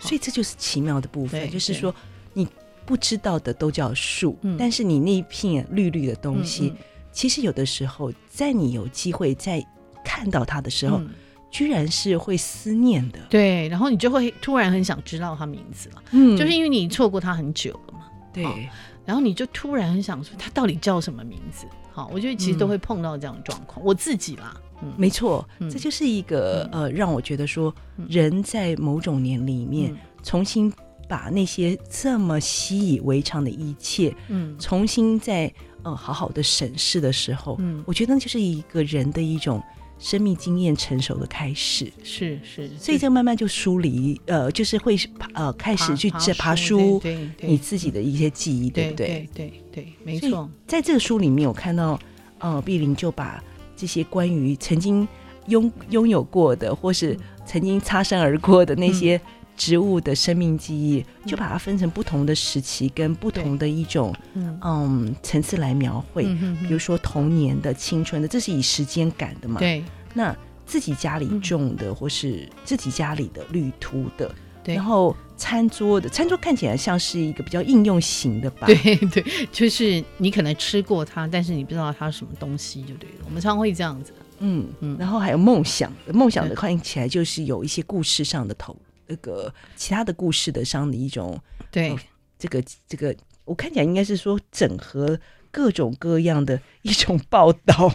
[0.00, 1.94] 所以这就是奇妙的部分，就是说
[2.32, 2.46] 你
[2.84, 6.72] 不知道的都叫树，但是你那一片绿绿的东西，
[7.12, 9.64] 其实有的时候在你有机会在
[10.04, 11.00] 看到它的时候。
[11.50, 18.44] 居然是会思念的，对，然后你就会突然很想知道他名字了，嗯，就是因为你错过他很久了嘛，对，
[19.06, 21.66] 然后你就突然很想说他到底叫什么名字？
[21.90, 27.74] 好，我觉得其实都会碰到这样的状况，嗯、我自己啦，嗯，没错，嗯、这就是一个呃，让我觉得说
[28.08, 30.72] 人在某种年里面重新
[31.08, 39.62] 把那些这么习以为常的一切，嗯，重新在呃好好的审视的时候，嗯，我觉得那就是一个人的一种。
[39.98, 44.96] 生命经验成熟的开始，是是，所以就慢慢就梳理，呃，就是会
[45.34, 49.06] 呃开始去爬爬书，对你自己的一些记忆，对不对？
[49.06, 50.48] 对对对，没错。
[50.66, 51.98] 在这个书里面，我看到，
[52.38, 53.42] 呃，碧玲就把
[53.76, 55.06] 这些关于曾经
[55.46, 59.20] 拥拥有过的，或是曾经擦身而过的那些
[59.58, 66.24] 植物的生命记忆，就把它分成不同的时期跟不同的一种嗯层次来描绘。
[66.62, 69.58] 比如说童年的、青春的，这是以时间感的嘛？
[69.58, 69.84] 对。
[70.14, 78.66] 那自己家里种的，或是自己家里的绿秃的，对，然后餐桌的，餐桌看起来像是一个比较应用型的吧？
[78.66, 83.16] 对 对，就是你可能吃过它，但是你不知道它是什么东西，就对了。
[83.26, 84.96] 我们常会这样子，嗯嗯。
[84.98, 88.76] 然后还有梦想，梦想的看起来就是有一些故事上的头，
[89.08, 91.40] 那个其他的故事的上的一种，
[91.70, 91.96] 对，
[92.38, 95.18] 这个这个，我看起来应该是说整合。
[95.58, 97.92] 各种各样的一种报道、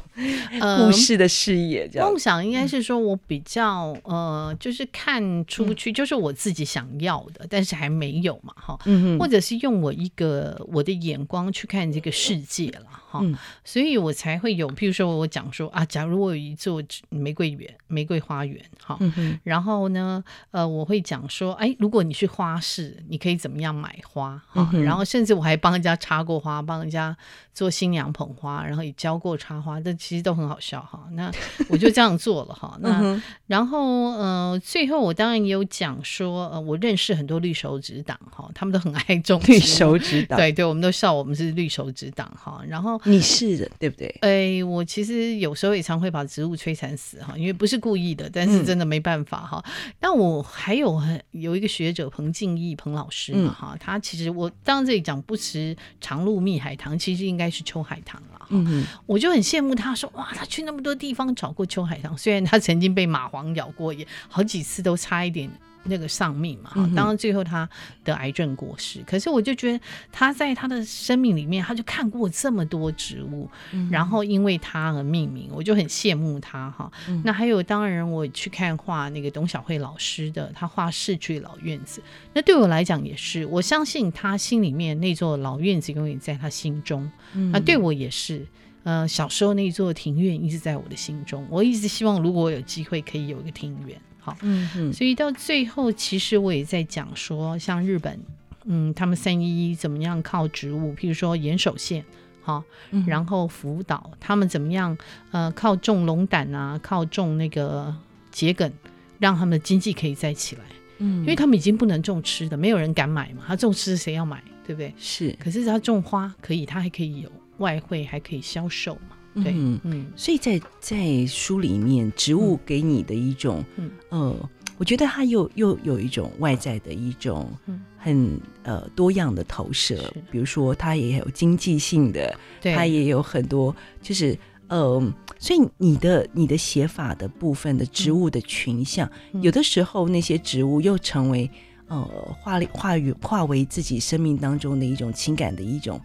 [0.59, 19.39] 故事的视野，这样、呃、梦想应该是说，我比较呃，就是看出去，就是我自己想要的，嗯、但是还没有嘛，哈，嗯哼，或者是用我一个我的眼光去看这个世界了，哈，嗯、所以我才会有，譬如说我讲说啊，假如我有一座玫瑰园、玫瑰花园，哈，嗯、哼。
[19.43, 20.21] 然后呢，
[20.51, 27.15] 呃，我会讲说，哎，如果你去花市，你可以怎么样买花，哈，嗯、然后甚至我还帮人家插过花，帮人家。
[27.53, 31.07] 做新娘捧花，然后也教过插花，这其实都很好笑哈。
[31.13, 31.31] 那
[31.69, 32.75] 我就这样做了哈。
[32.81, 40.39] 那然后呃，最后我当然也有讲说，呃，我认识很多绿手指党哈，他们都很爱种绿手指党。
[40.39, 42.63] 对对，我们都笑我们是绿手指党哈。
[42.67, 44.07] 然后你是的，对不对？
[44.21, 49.63] 哎，我其实有时候也常会把植物摧残死哈，因为不是故意的，但是真的没办法哈。
[50.01, 57.42] 那、嗯、我还有很有一个学者彭敬义彭老师嘛哈，嗯、他其实我当然这里讲不吃长露蜜海棠，其实应该。
[57.43, 65.49] 应该是秋海棠了，嗯，我就很羡慕他说，哇，他去那么多地方找过秋海棠，虽然他曾经被蚂蟥咬过，也好几次都差一点
[65.83, 67.67] 那个丧命嘛，嗯、当然最后他
[68.03, 69.01] 得癌症过世。
[69.05, 69.79] 可是我就觉得
[70.11, 76.91] 他在他的生命里面，他就看过这么多植物，嗯、然后因为他而命名，我就很羡慕他哈。
[77.07, 82.01] 嗯、那还有当然我去看画那个董小慧老师的，他画逝去老院子，
[82.33, 87.11] 那对我来讲也是，我相信他心里面那座老院子永远在他心中。
[87.33, 88.45] 嗯、那对我也是。
[88.85, 98.17] 呃，小时候那座庭院一直在我的心中，我一直希望如果我有机会可以有一个庭院，好，嗯嗯，所以到最后，其实我也在讲说，像日本，
[98.65, 102.03] 嗯，他们三一一怎么样靠植物，譬如说岩手县，
[102.41, 104.97] 好，嗯、然后福岛他们怎么样，
[105.31, 107.93] 呃，靠种龙胆啊，靠种那个
[108.31, 108.71] 桔梗，
[109.19, 110.61] 让他们的经济可以再起来，
[110.99, 114.93] 嗯，因为他们已经不能种吃的，没有人敢买嘛，他种吃谁要买，对不对？
[114.97, 117.31] 是，可是他种花可以，他还可以有。
[117.59, 119.15] 外汇还可以销售嘛？
[119.35, 127.51] 对，嗯，嗯，所以在在书里面，植物给你的一种，嗯，呃，我觉得它又又有一种外在的一种
[127.97, 135.01] 很呃多样的投射，比如说它也有经济性的，它也有很多，就是呃，
[135.39, 141.49] 所以你的你的写法的部分的植物的群像，嗯、有的时候那些植物又成为
[141.87, 142.03] 呃
[142.39, 145.99] 化化为化为自己生命当中的一种情感的一种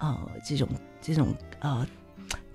[0.00, 0.68] 呃这种。
[1.06, 1.86] 这种呃，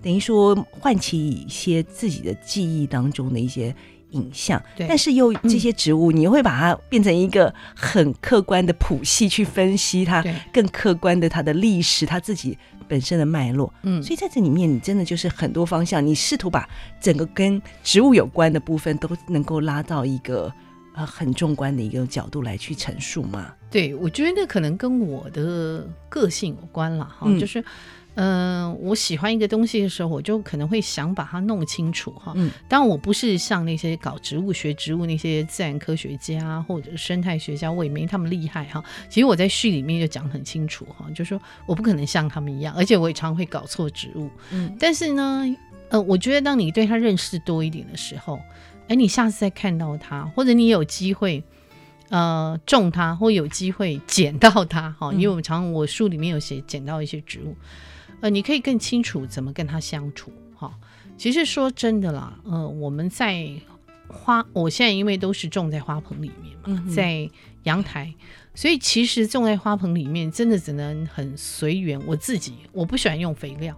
[0.01, 3.75] 等于说唤起一些自己的记忆当中的一些
[4.11, 12.57] 影像，对但是又这些植物，嗯、你又会把它变成一个很客观的谱系去分析它，更客观的它的历史，它自己
[12.87, 13.71] 本身的脉络。
[13.83, 16.67] 嗯，所以在这里面，你真的就是很多方向，你试图把
[16.99, 20.51] 整个跟植物有关的部分都能够拉到一个
[20.95, 23.53] 呃很纵观的一个角度来去陈述嘛？
[23.69, 27.63] 对，我觉得可能跟我的个性有关了哈，嗯、就是。
[28.15, 32.33] 嗯、呃，我喜欢一个东西的时候，我就可能会想把它弄清楚哈。
[32.35, 38.83] 嗯，当然我不是像那些搞植物学植物那些自然科学家或者生态学家，我也没他们厉害哈。
[39.07, 44.29] 其实我在序里面就讲很清楚哈，就是说我不可能像他们一样，而且我也常会搞错植物。
[44.51, 45.45] 嗯，但是呢，
[45.89, 48.39] 呃，我觉得当你对它认识多一点的时候，
[48.89, 51.41] 哎，你下次再看到它，或者你有机会
[52.09, 57.55] 呃种它，或有机会捡到它哈，因为我们常我书里面有写捡到一些植物。
[58.21, 60.73] 呃，你可以更清楚怎么跟他相处哈。
[61.17, 63.49] 其实说真的啦，呃，我们在
[64.07, 67.29] 花，我现在因为都是种在花盆里面嘛，嗯、在
[67.63, 68.13] 阳台，
[68.55, 71.99] 所以其实种在花盆里面真的只能很随缘。
[72.05, 73.77] 我自己我不喜欢用肥料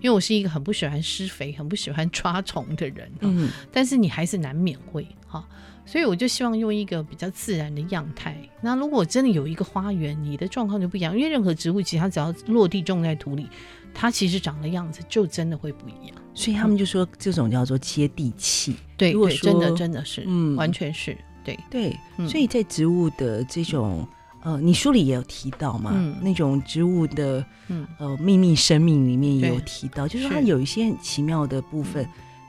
[0.00, 3.12] 因为我是一个很不喜欢施肥、很不喜欢 抓虫的人。
[3.20, 5.46] 嗯，但是你还是难免会哈。
[5.86, 8.36] 所以我就希望用一个比较自然的样态。
[8.60, 13.48] 那如果真的有一个花园，你的状况就不一样，因为任何植物其实它只要落地种在土里，
[13.94, 16.16] 它其实长的样子就真的会不一样。
[16.34, 18.72] 所以他们就说这种叫做接地气。
[18.72, 21.96] 嗯、对，如果说真的真的是，嗯，完全是对对。
[22.28, 24.06] 所以在植物的这种
[24.42, 32.06] 呃，你书里也有提到嘛，嗯、那种植物的嗯呃秘密生命里面也有提到，就是它有一些很奇妙的部分。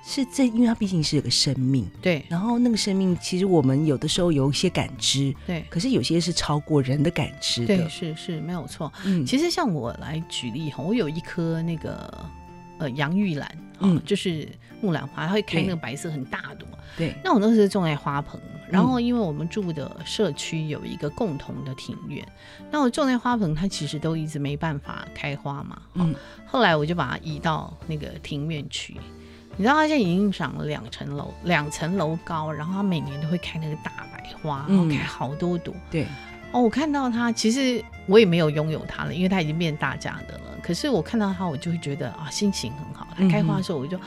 [0.10, 2.26] 是这，因为它毕竟是有个生命，对。
[2.30, 5.66] 然后那个生命，其实我们有的时候有一些感知，对。
[5.70, 8.92] 可是有些是超过人的感知的，对，是是没有错。
[9.04, 12.26] 嗯，其实像我来举例哈，我有一颗那个
[12.78, 14.48] 呃洋玉兰，嗯，就是
[14.80, 16.66] 木兰花，它会开那个白色很大朵，
[16.96, 17.14] 对。
[17.22, 18.40] 那我那时候种在花盆，
[18.72, 22.26] 然后因为我们住的社区有一个共同的庭院，
[22.72, 26.16] 那我种在花盆，它其实都一直没办法开花嘛，嗯。
[26.46, 28.96] 后来我就把它移到那个庭院去。
[29.58, 35.74] 你知道它现在已经长了两层楼，两层楼高，然后它每年都会开那个大白花，然后开好多朵。
[35.90, 36.06] 对，
[36.52, 40.44] 哦，我看到它，其实我也没有拥有它了，因为它已经变大家的了。
[40.62, 43.08] 可是我看到它，我就会觉得啊，心情很好。
[43.18, 44.02] 它开花的时候，我就、嗯、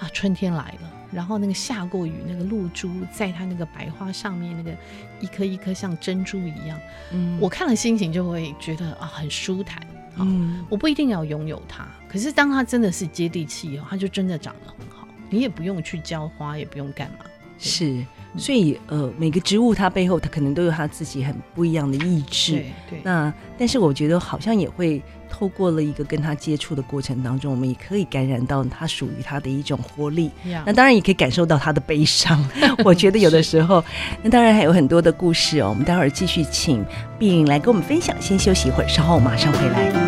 [0.00, 0.90] 啊，春天来了。
[1.12, 4.76] 然后那个下过雨，那个露珠在它那个白花上面，那个
[5.20, 6.80] 一颗一颗像珍珠一样。
[7.12, 9.86] 嗯，我看了心情就会觉得啊，很舒坦。
[10.16, 14.93] 嗯，我不一定要拥有它，可是当它真的是接地气哦，它就真的长得很好。
[15.34, 17.26] 你也不用去浇花，也不用干嘛。
[17.58, 18.04] 是，
[18.36, 22.52] 所以呃，每个植物它背后它可能都有它自己很不一样的意志。
[22.52, 23.00] 对，对。
[23.02, 30.30] 那但是我觉得好像也会透过了一个跟它接触的过程当中，我们也可以感染到它属于它的一种活力。
[30.66, 32.44] 那当然也可以感受到它的悲伤。
[32.84, 33.82] 我觉得有的时候，
[34.22, 35.68] 那当然还有很多的故事哦。
[35.70, 36.84] 我们待会儿继续请
[37.18, 38.14] 碧云来跟我们分享。
[38.20, 40.03] 先休息一会儿，稍后马上回来。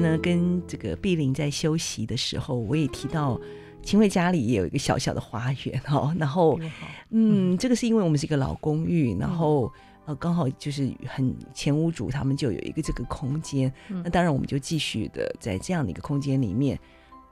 [0.00, 3.40] 才呢，跟这个碧玲在休息的时候，我也提到，
[3.82, 6.58] 秦桧家里也有一个小小的花园哦，然后
[7.10, 9.72] 嗯，嗯，这个是因为我们是一个老公寓，然后
[10.04, 16.78] 呃刚好就是很前屋主他们就有一个这个空间，嗯、那当然我们就继续的在这样的一个空间里面，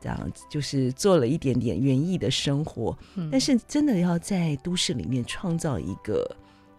[0.00, 6.24] 这样就是做了一点点园艺的生活，嗯、但是真的要在都市里面创造一个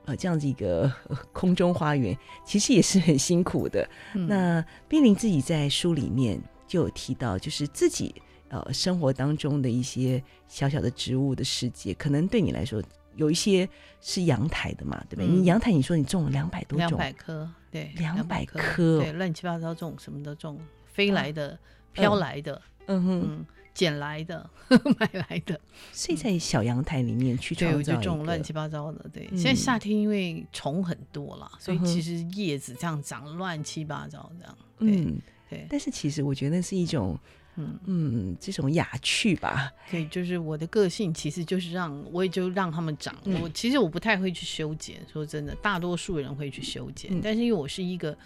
[0.06, 0.92] 呃这样子一个
[1.34, 3.88] 空中花园，其实也是很辛苦的。
[4.14, 8.16] 嗯、那冰凌自己在书里面就有提到，就是自己。
[8.50, 12.82] 呃，生活当中的一些小小的植物的世界，可能对你来说
[13.16, 13.68] 有一些
[14.00, 15.26] 是阳台的嘛，对不对？
[15.26, 21.58] 嗯、你阳台，你说你种了两百多种，两百棵，对，两百棵，对，乱七八糟种，什么都种，飞来的、
[21.92, 23.46] 飘来的，嗯哼，
[23.76, 24.50] 捡来的、
[24.98, 25.60] 买来的，
[25.92, 29.08] 所以在小阳台里面去创造，就种乱七八糟的。
[29.14, 34.58] 对，现在夏天因为虫很多了，所以其实叶子这样长乱七八糟这样。
[34.80, 35.68] 嗯，对。
[35.70, 37.16] 但是其实我觉得是一种。
[37.58, 43.16] 嗯嗯，这种雅趣吧，对，就是我的个性，其实就是让我也就让他们长。
[43.26, 48.18] 嗯、我其实我不太会去修剪，说真的，大多数人会去修剪，嗯、但是因为我是一个，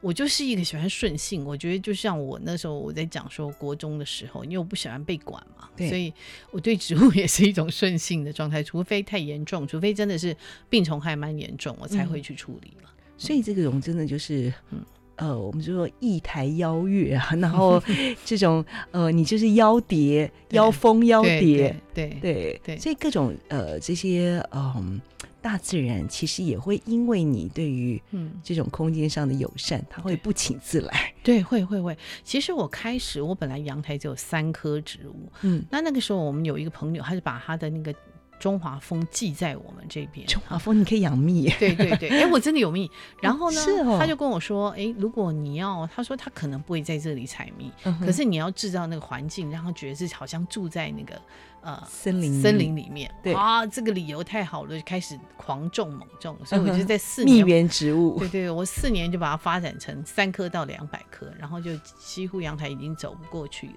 [0.00, 1.44] 我就是一个喜欢顺性。
[1.44, 6.12] 我觉得就像我那时候我在讲说国中的时候，因为我不喜欢被管嘛，所以
[6.50, 10.36] 我对植物也是一种顺性的状态，除非太严重，除非真的是
[10.68, 12.90] 病虫害蛮严重，我才会去处理了。
[12.94, 14.84] 嗯、所以这个种真的就是嗯。
[15.16, 17.82] 呃，我们就说一台邀月啊，然后
[18.24, 25.00] 这种呃，你就是妖蝶、妖蜂、妖蝶，对对对，所以各种呃这些嗯
[25.40, 31.12] 大自然其实也会因为你对于嗯这种空间上的友善，它会不请自来。
[31.22, 31.96] 对，会会会。
[32.22, 37.94] 其实我开始，我本来阳台就有三棵植物，嗯，那那个时候我们有一个朋友，他就把他的那个。
[38.38, 40.26] 中华蜂寄在我们这边。
[40.26, 42.90] 中华蜂你可以养蜜， 对对对，哎，我真的有蜜。
[43.20, 43.60] 然后呢，
[43.98, 51.20] 他就跟我说，哎，如果你要，他说他可能不会在这里采蜜，可是你要制造那个环境，让他觉得是好像住在那个
[51.64, 53.10] 呃森林森林里面。
[53.22, 56.36] 对啊，这个理由太好了，就开始狂种猛种。
[56.44, 63.74] 所以我就在四年蜜源植物， 对对，我四年就把它发展成三棵到两百棵，然后就几乎阳台已经走不过去了。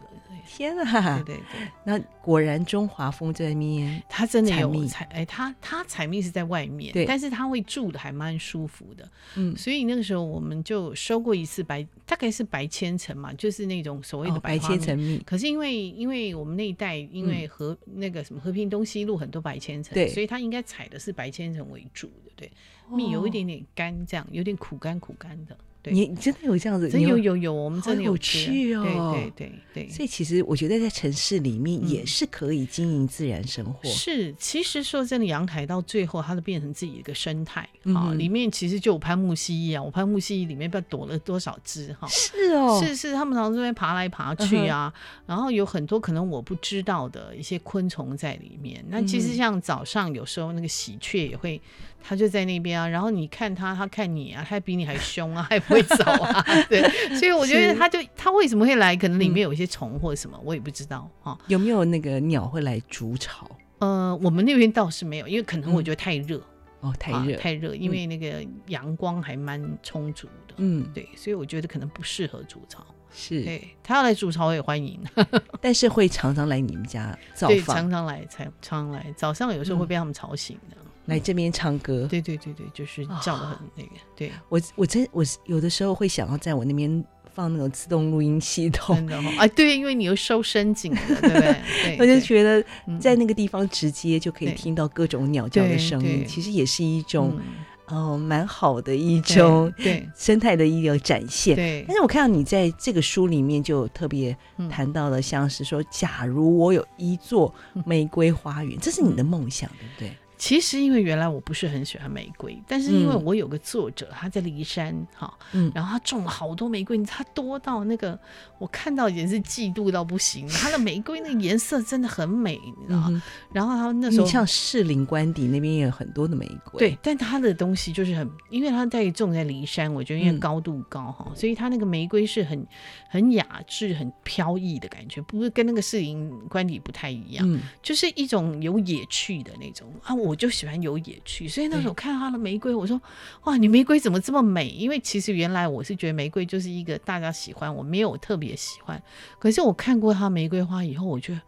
[0.48, 1.22] 天啊！
[1.26, 15.22] 对对对，那果然中华蜂在那边，它真的有采哎，它它采蜜是在外面，对，但是它会住的还蛮舒服的，嗯，所以那个时候我们就收过一次白，大概是白千层嘛，就是那种所谓的白千层蜜。
[15.26, 17.48] 可是因为因为我们那一带因为
[17.80, 22.52] 和那个什么和平东西路很多白千层，对，所以它应该采的是白千层为主的，对，
[22.92, 25.58] 蜜有一点点干，这样有点苦干苦干的。
[25.84, 26.90] 你真的有这样子？
[26.90, 29.14] 真有有有，我们真的有趣哦。
[29.14, 29.32] 对对
[29.74, 33.90] 对对，所以其实我觉得在城市里面也是可以经营自然生活。
[33.90, 38.14] 是，其实说真的，阳台到最后它都变成自己一个生态啊。
[38.14, 42.08] 里面其实就有攀木蜥蜴啊，我攀木蜥蜴里面不知道躲了多少只哈。
[42.08, 44.94] 是哦，是是，他们常常这边爬来爬去啊，
[45.26, 48.84] 然后有很多可能我不知道的一些昆虫在里面。
[48.90, 51.62] 那其实像早上有时候那个喜鹊也会。
[52.08, 56.82] 他就在那边啊，然后你看他，他看你啊，他比你还凶啊，还不会走啊，对，
[57.20, 58.96] 所以我觉得他就他为什么会来？
[58.96, 61.38] 可能里面有一些虫或者什么，我也不知道哈。
[61.48, 63.50] 有没有那个鸟会来筑巢？
[63.80, 66.42] 呃，我们那边倒是没有，因为可能我觉得太热
[66.80, 72.86] 哦，太热太热，因为那个阳光还蛮充足的，嗯，对，所以我觉得可能不适合筑巢。
[73.12, 74.98] 是，对，他要来筑巢我也欢迎，
[75.60, 80.78] 但是会常常来你们家造访，对，常常来，常常来，早上有时候会被他们吵醒的。
[81.08, 83.90] 来这边唱歌，对对对对，就是叫的很那个。
[84.16, 84.32] 对。
[84.50, 87.04] 我，我真我有的时候会想要在我那边
[87.34, 91.98] 放那种自动录音系统，啊，对，因为你又收声景的， 对不对？
[92.00, 92.64] 我就觉得
[93.00, 97.40] 在那个地方直接就可以听到各种鸟叫的声音，其实也是一种
[97.88, 101.56] 哦蛮好的一种对生态的一个展现。
[101.56, 104.36] 对，但是我看到你在这个书里面就特别
[104.70, 107.54] 谈到了，像是说，假如我有一座
[107.86, 110.18] 玫瑰花园，这是你的梦想，对不对？
[110.38, 118.18] 其实，因为原来我不是很喜欢玫瑰，但是因为我有个作者，他在骊山哈，嗯，然后他种了好多玫瑰，他多到那个
[118.60, 120.48] 我看到也是嫉妒到不行。
[120.48, 123.24] 他的玫瑰那个颜色真的很美，你知道吗？
[123.52, 132.64] 然后他那时候像士林官邸那边也有很多的玫瑰，对，但他的东西就是很，因为他在种在骊山，我觉得因为高度高哈，所以他那个玫瑰是很
[133.10, 140.14] 很雅致、很飘逸的感觉，不是跟那个士林官邸不太一样，就是一种有野趣的那种啊。
[140.27, 143.00] 我就喜欢有野趣，所以那时候看到他的玫瑰，我说
[143.46, 149.02] ：“哇，你玫瑰怎么这么美？”因为其实原来我是觉得玫瑰就是一个大家喜欢，我没有特别喜欢。
[149.40, 151.42] 可是我看过他玫瑰花以后，我觉得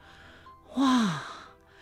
[0.82, 1.22] 哇，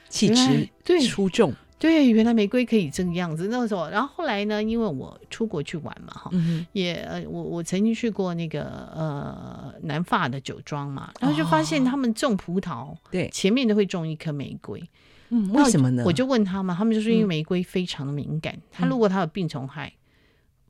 [0.09, 3.47] 气质对出众，对，原来玫瑰可以这个样子。
[3.49, 8.63] 那时候，然后后来呢，因为我出国去玩嘛，哈、嗯，也呃，我我曾经去过那个
[8.95, 14.81] 呃南法的酒庄嘛，然后就发现他们种葡萄，对、哦，前面都会种一颗玫瑰。
[15.29, 16.03] 嗯，为什么呢？
[16.05, 19.93] 我就问他嘛，他们就说因为玫瑰非常的敏感，它、嗯、如果它有病虫害，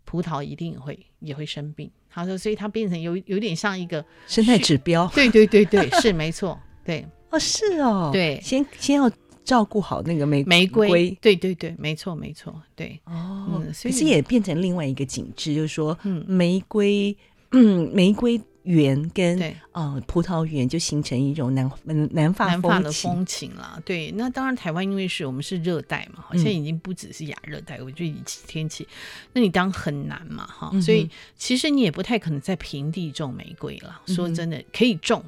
[0.05, 1.91] 葡萄一定会也会生病。
[2.09, 5.07] 他说，所以它变成有有点像一个生态指标。
[5.13, 7.05] 对对对对，是没错，对。
[7.29, 9.11] 哦，是哦，对，先先要
[9.43, 12.99] 照顾好那个玫玫瑰，对对对，没错没错，对。
[13.03, 17.15] 哦，嗯、所以其实也变成另外一个景致，就是说，嗯，玫瑰，
[17.51, 21.69] 嗯，玫瑰园跟对呃葡萄园就形成一种南
[22.11, 23.81] 南法南法的风情了。
[23.85, 28.15] 对，那当然台湾因为是我们是热带嘛，好像已经不只是亚热带，我觉得
[28.45, 28.87] 天气，
[29.33, 34.01] 那你当很难嘛，哈、嗯，所以其实你也不太可能在平地种玫瑰了。
[34.05, 35.23] 嗯、说真的，可以种。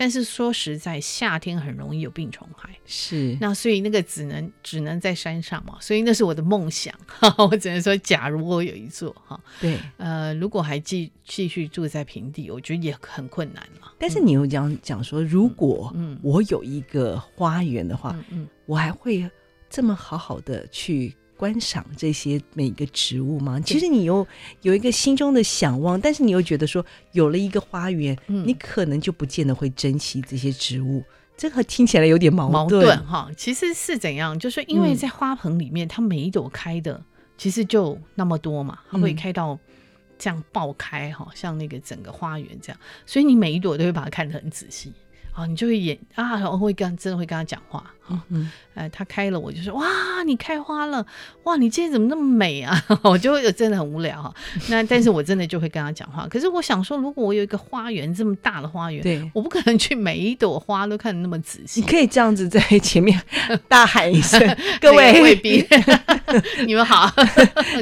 [0.00, 6.94] 但是说实在，夏天很容易有病虫害，是那所以那个只能只能在山上嘛，所以那是我的梦想。
[7.06, 13.88] 哈， 我只能说，假如我有一座哈，对，呃，如果还继继续住在平地，我觉得也很困难嘛。
[13.98, 19.30] 但是你又讲讲说，如果我有一个花园的话，嗯，嗯，我还会
[19.68, 21.14] 这么好好的去。
[21.40, 23.58] 观赏这些每一个植物吗？
[23.64, 24.26] 其实你又
[24.60, 31.02] 有一个心中的想望，但是你又觉得说有了一个花园，嗯，你可能就不见得会珍惜这些植物。
[31.38, 33.30] 这个听起来有点矛盾哈。
[33.38, 34.38] 其实是怎样？
[34.38, 37.02] 就是因为在花盆里面，它每一朵开的
[37.38, 39.58] 其实就那么多嘛，它会开到
[40.18, 44.92] 这样爆开哈，像那个整个花园这样，所以你每一朵都会把它看得很仔细。
[45.40, 51.04] 啊，你就会演啊，我会跟真的会跟他讲话啊，嗯，呃，他开了，我就说哇，你开花了，
[51.44, 52.84] 哇，你今天怎么那么美啊？
[53.02, 54.34] 我就会真的很无聊哈。
[54.68, 56.26] 那但是我真的就会跟他讲话。
[56.28, 61.80] 可是我想说，如果我有一个花园这么大的花园，对，我不可能去每一朵花都看得那么仔细。
[61.80, 63.18] 你可以这样子在前面
[63.66, 64.38] 大喊一声
[64.78, 65.64] ：“各位贵宾，
[66.66, 67.10] 你们好。”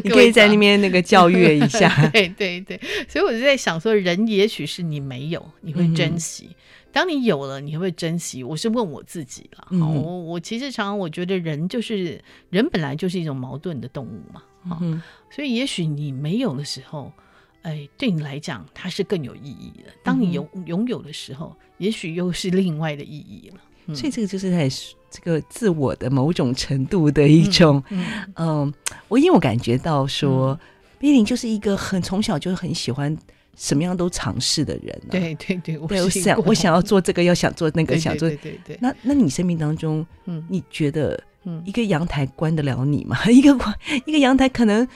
[0.04, 1.88] 你可以在那边那个教育一下。
[2.12, 6.50] 对对对，所以我就在想说，人也许是你没有，你会珍惜。
[6.50, 6.54] 嗯
[6.90, 8.42] 当你有了，你会不会珍惜？
[8.42, 9.68] 我是问我自己了。
[9.70, 14.42] 嗯、我我其实常常我觉得人就是人本来就是一种矛盾的动物嘛。
[14.80, 17.12] 嗯、所以也许你没有的时候，
[17.62, 19.92] 哎，对你来讲它是更有意义的。
[20.02, 23.60] 当你拥拥有的时候，也许又是另外的意义了。
[23.86, 24.68] 嗯、所以这个就是在
[25.10, 27.82] 这个自我的某种程度的一种，
[28.36, 28.72] 嗯，
[29.08, 30.58] 我因为我感觉到说，
[30.98, 33.16] 冰凌、嗯、就是一个很从小就很喜欢。
[33.58, 38.78] 什么样都尝试的人、啊，对对对，我想我想要做这个，要想做那个，想做对对对。
[38.80, 41.20] 那那你生命当中，嗯，你觉得，
[41.64, 43.18] 一个阳台关得了你吗？
[43.26, 43.58] 嗯、 一个
[44.06, 44.86] 一个阳台可能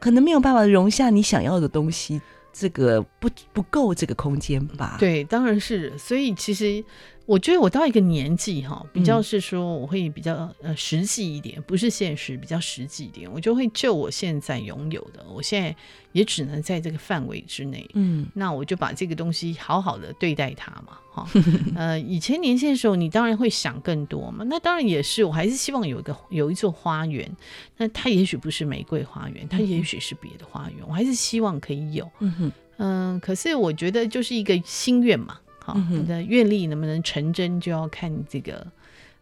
[0.00, 2.20] 可能没有办法容下你想要的东西，
[2.52, 4.96] 这个不不够这个空间吧？
[4.98, 5.96] 对，当然是。
[5.96, 6.84] 所以其实。
[7.32, 15.74] 我觉得我到一个年纪哈，比较是说我会比较呃实际一点，不是现实，比较实际一点，我就会就我现在拥有的，我现在
[16.12, 21.26] 也只能在这个范围之内，嗯，那我就把这个东西好好的对待它嘛，哈，
[21.74, 27.34] 呃，以前年轻的时候，你当然会想更多嘛，那当然也是，我还是希望有一个有一座花园，
[27.78, 35.38] 那它也许不是玫瑰花园，它也许是别的花园，我还是希望可以有，嗯哼，嗯，可是我觉得就是一个心愿嘛。
[35.64, 38.66] 好，你的愿力能不能成真，就要看这个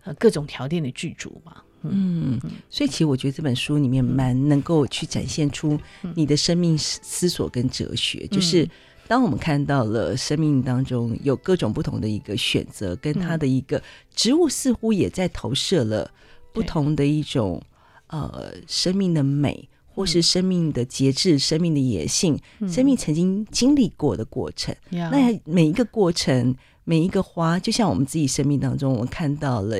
[0.05, 1.57] 呃各种条件的具足嘛。
[1.83, 5.79] 嗯，嗯，所以其实我觉得这本书里面蛮能够去展现出
[6.15, 8.69] 你的生命思索跟哲学，嗯、就是
[9.07, 13.83] 当我们看到了生命当中有各种不同的一个选择，跟它的一个
[14.15, 16.11] 植物似乎也在投射了
[16.53, 17.63] 不同的一种
[18.09, 19.69] 呃生命的美。
[20.01, 24.75] 或是生命的节制、生命的野性、嗯、生命曾经经历过的过程。
[24.91, 29.77] 嗯、那每一个过程，每一个花，就像我们自己生命当中，我们看到了，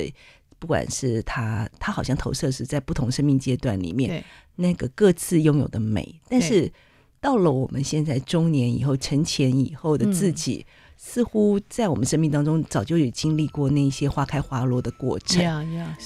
[0.59, 4.23] 不管是它，它好像投射是在不同生命阶段里面，
[4.55, 6.21] 那个各自拥有的美。
[6.29, 6.71] 但是
[7.19, 10.65] 到了我们现在中年以后、成前以后的自己。
[10.67, 15.43] 嗯似乎在我们生命当中，早就有经历过那些花开花落的过程。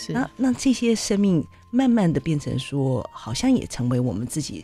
[0.07, 1.45] 那那这些生命
[1.75, 4.63] 慢慢的变成说，好像也成为我们自己，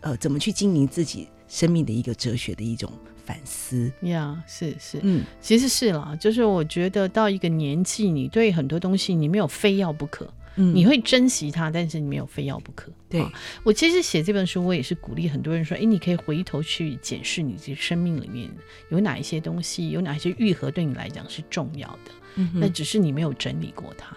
[0.00, 2.88] 呃，怎么去经营自己生命的一个哲学的一种
[3.24, 3.90] 反思。
[4.02, 10.32] 呀，yeah, 是是，嗯，其实是啦，就是我觉得到一个年纪，你对很多东西你没有非要不可。
[10.54, 12.92] 嗯，你会珍惜它，但是你没有非要不可。
[13.08, 13.32] 对、啊、
[13.64, 18.50] 我其实写这本书，我也是鼓励很多人说：“哎，你可以回头去检视你这生命里面
[18.90, 22.12] 有哪一些东西，有哪些愈合对你来讲是重要的。
[22.36, 24.14] 嗯，那只是你没有整理过它。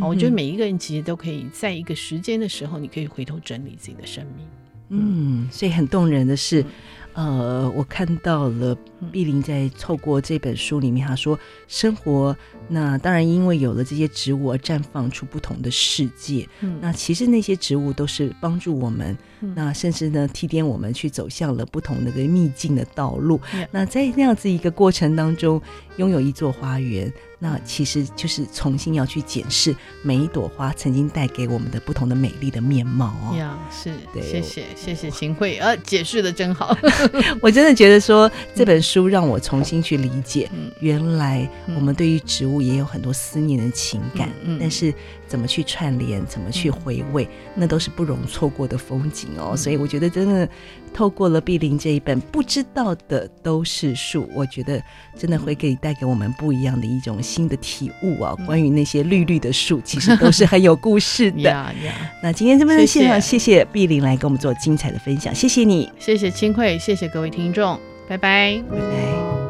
[0.00, 4.46] 我觉得每一个人其实都可以在一个时间的时候，你可以回头整理自己的生命。
[4.90, 6.64] 嗯，嗯，所以很动人的是，
[7.12, 8.74] 呃，我看到了
[9.12, 12.34] 碧玲在透过这本书里面，她说生活。
[12.70, 16.46] 那当然，因为有了这些植物而绽放出不同的世界。
[16.60, 23.40] 嗯，那其实那些植物都是帮助我们，嗯、那甚至呢，提点我们去走向了不同的个秘境的道路。
[23.54, 25.60] 嗯、那在那样子一个过程当中，
[25.96, 27.12] 拥有一座花园。
[27.38, 33.36] 那其实就是重新要去检视每一朵花曾经带给我们的不同的美丽的面貌哦。
[33.36, 36.76] 呀，是，对，谢谢谢谢秦慧，呃，解释的真好。
[37.40, 44.28] 我真的觉得说这本书让我重新去理解，原来我们对于植物也有很多思念的情感，
[44.58, 44.92] 但是
[45.28, 49.56] 怎么去串联，怎么去回味，那都是不容错过的风景哦。
[49.56, 50.48] 所以我觉得真的
[50.88, 54.82] 透过了碧玲这一本《不知道的都是树》，我觉得
[55.16, 57.22] 真的会可以带给我们不一样的一种。
[57.28, 61.40] 新的体悟啊，关于那些绿绿的树，其实都是很有故事的。
[61.50, 61.92] yeah, yeah.
[62.22, 67.78] 那今天这边的现场，谢谢碧玲来跟我们做精彩的分享，谢谢你，谢谢清慧，谢谢各位听众，
[68.08, 69.47] 拜拜，拜拜。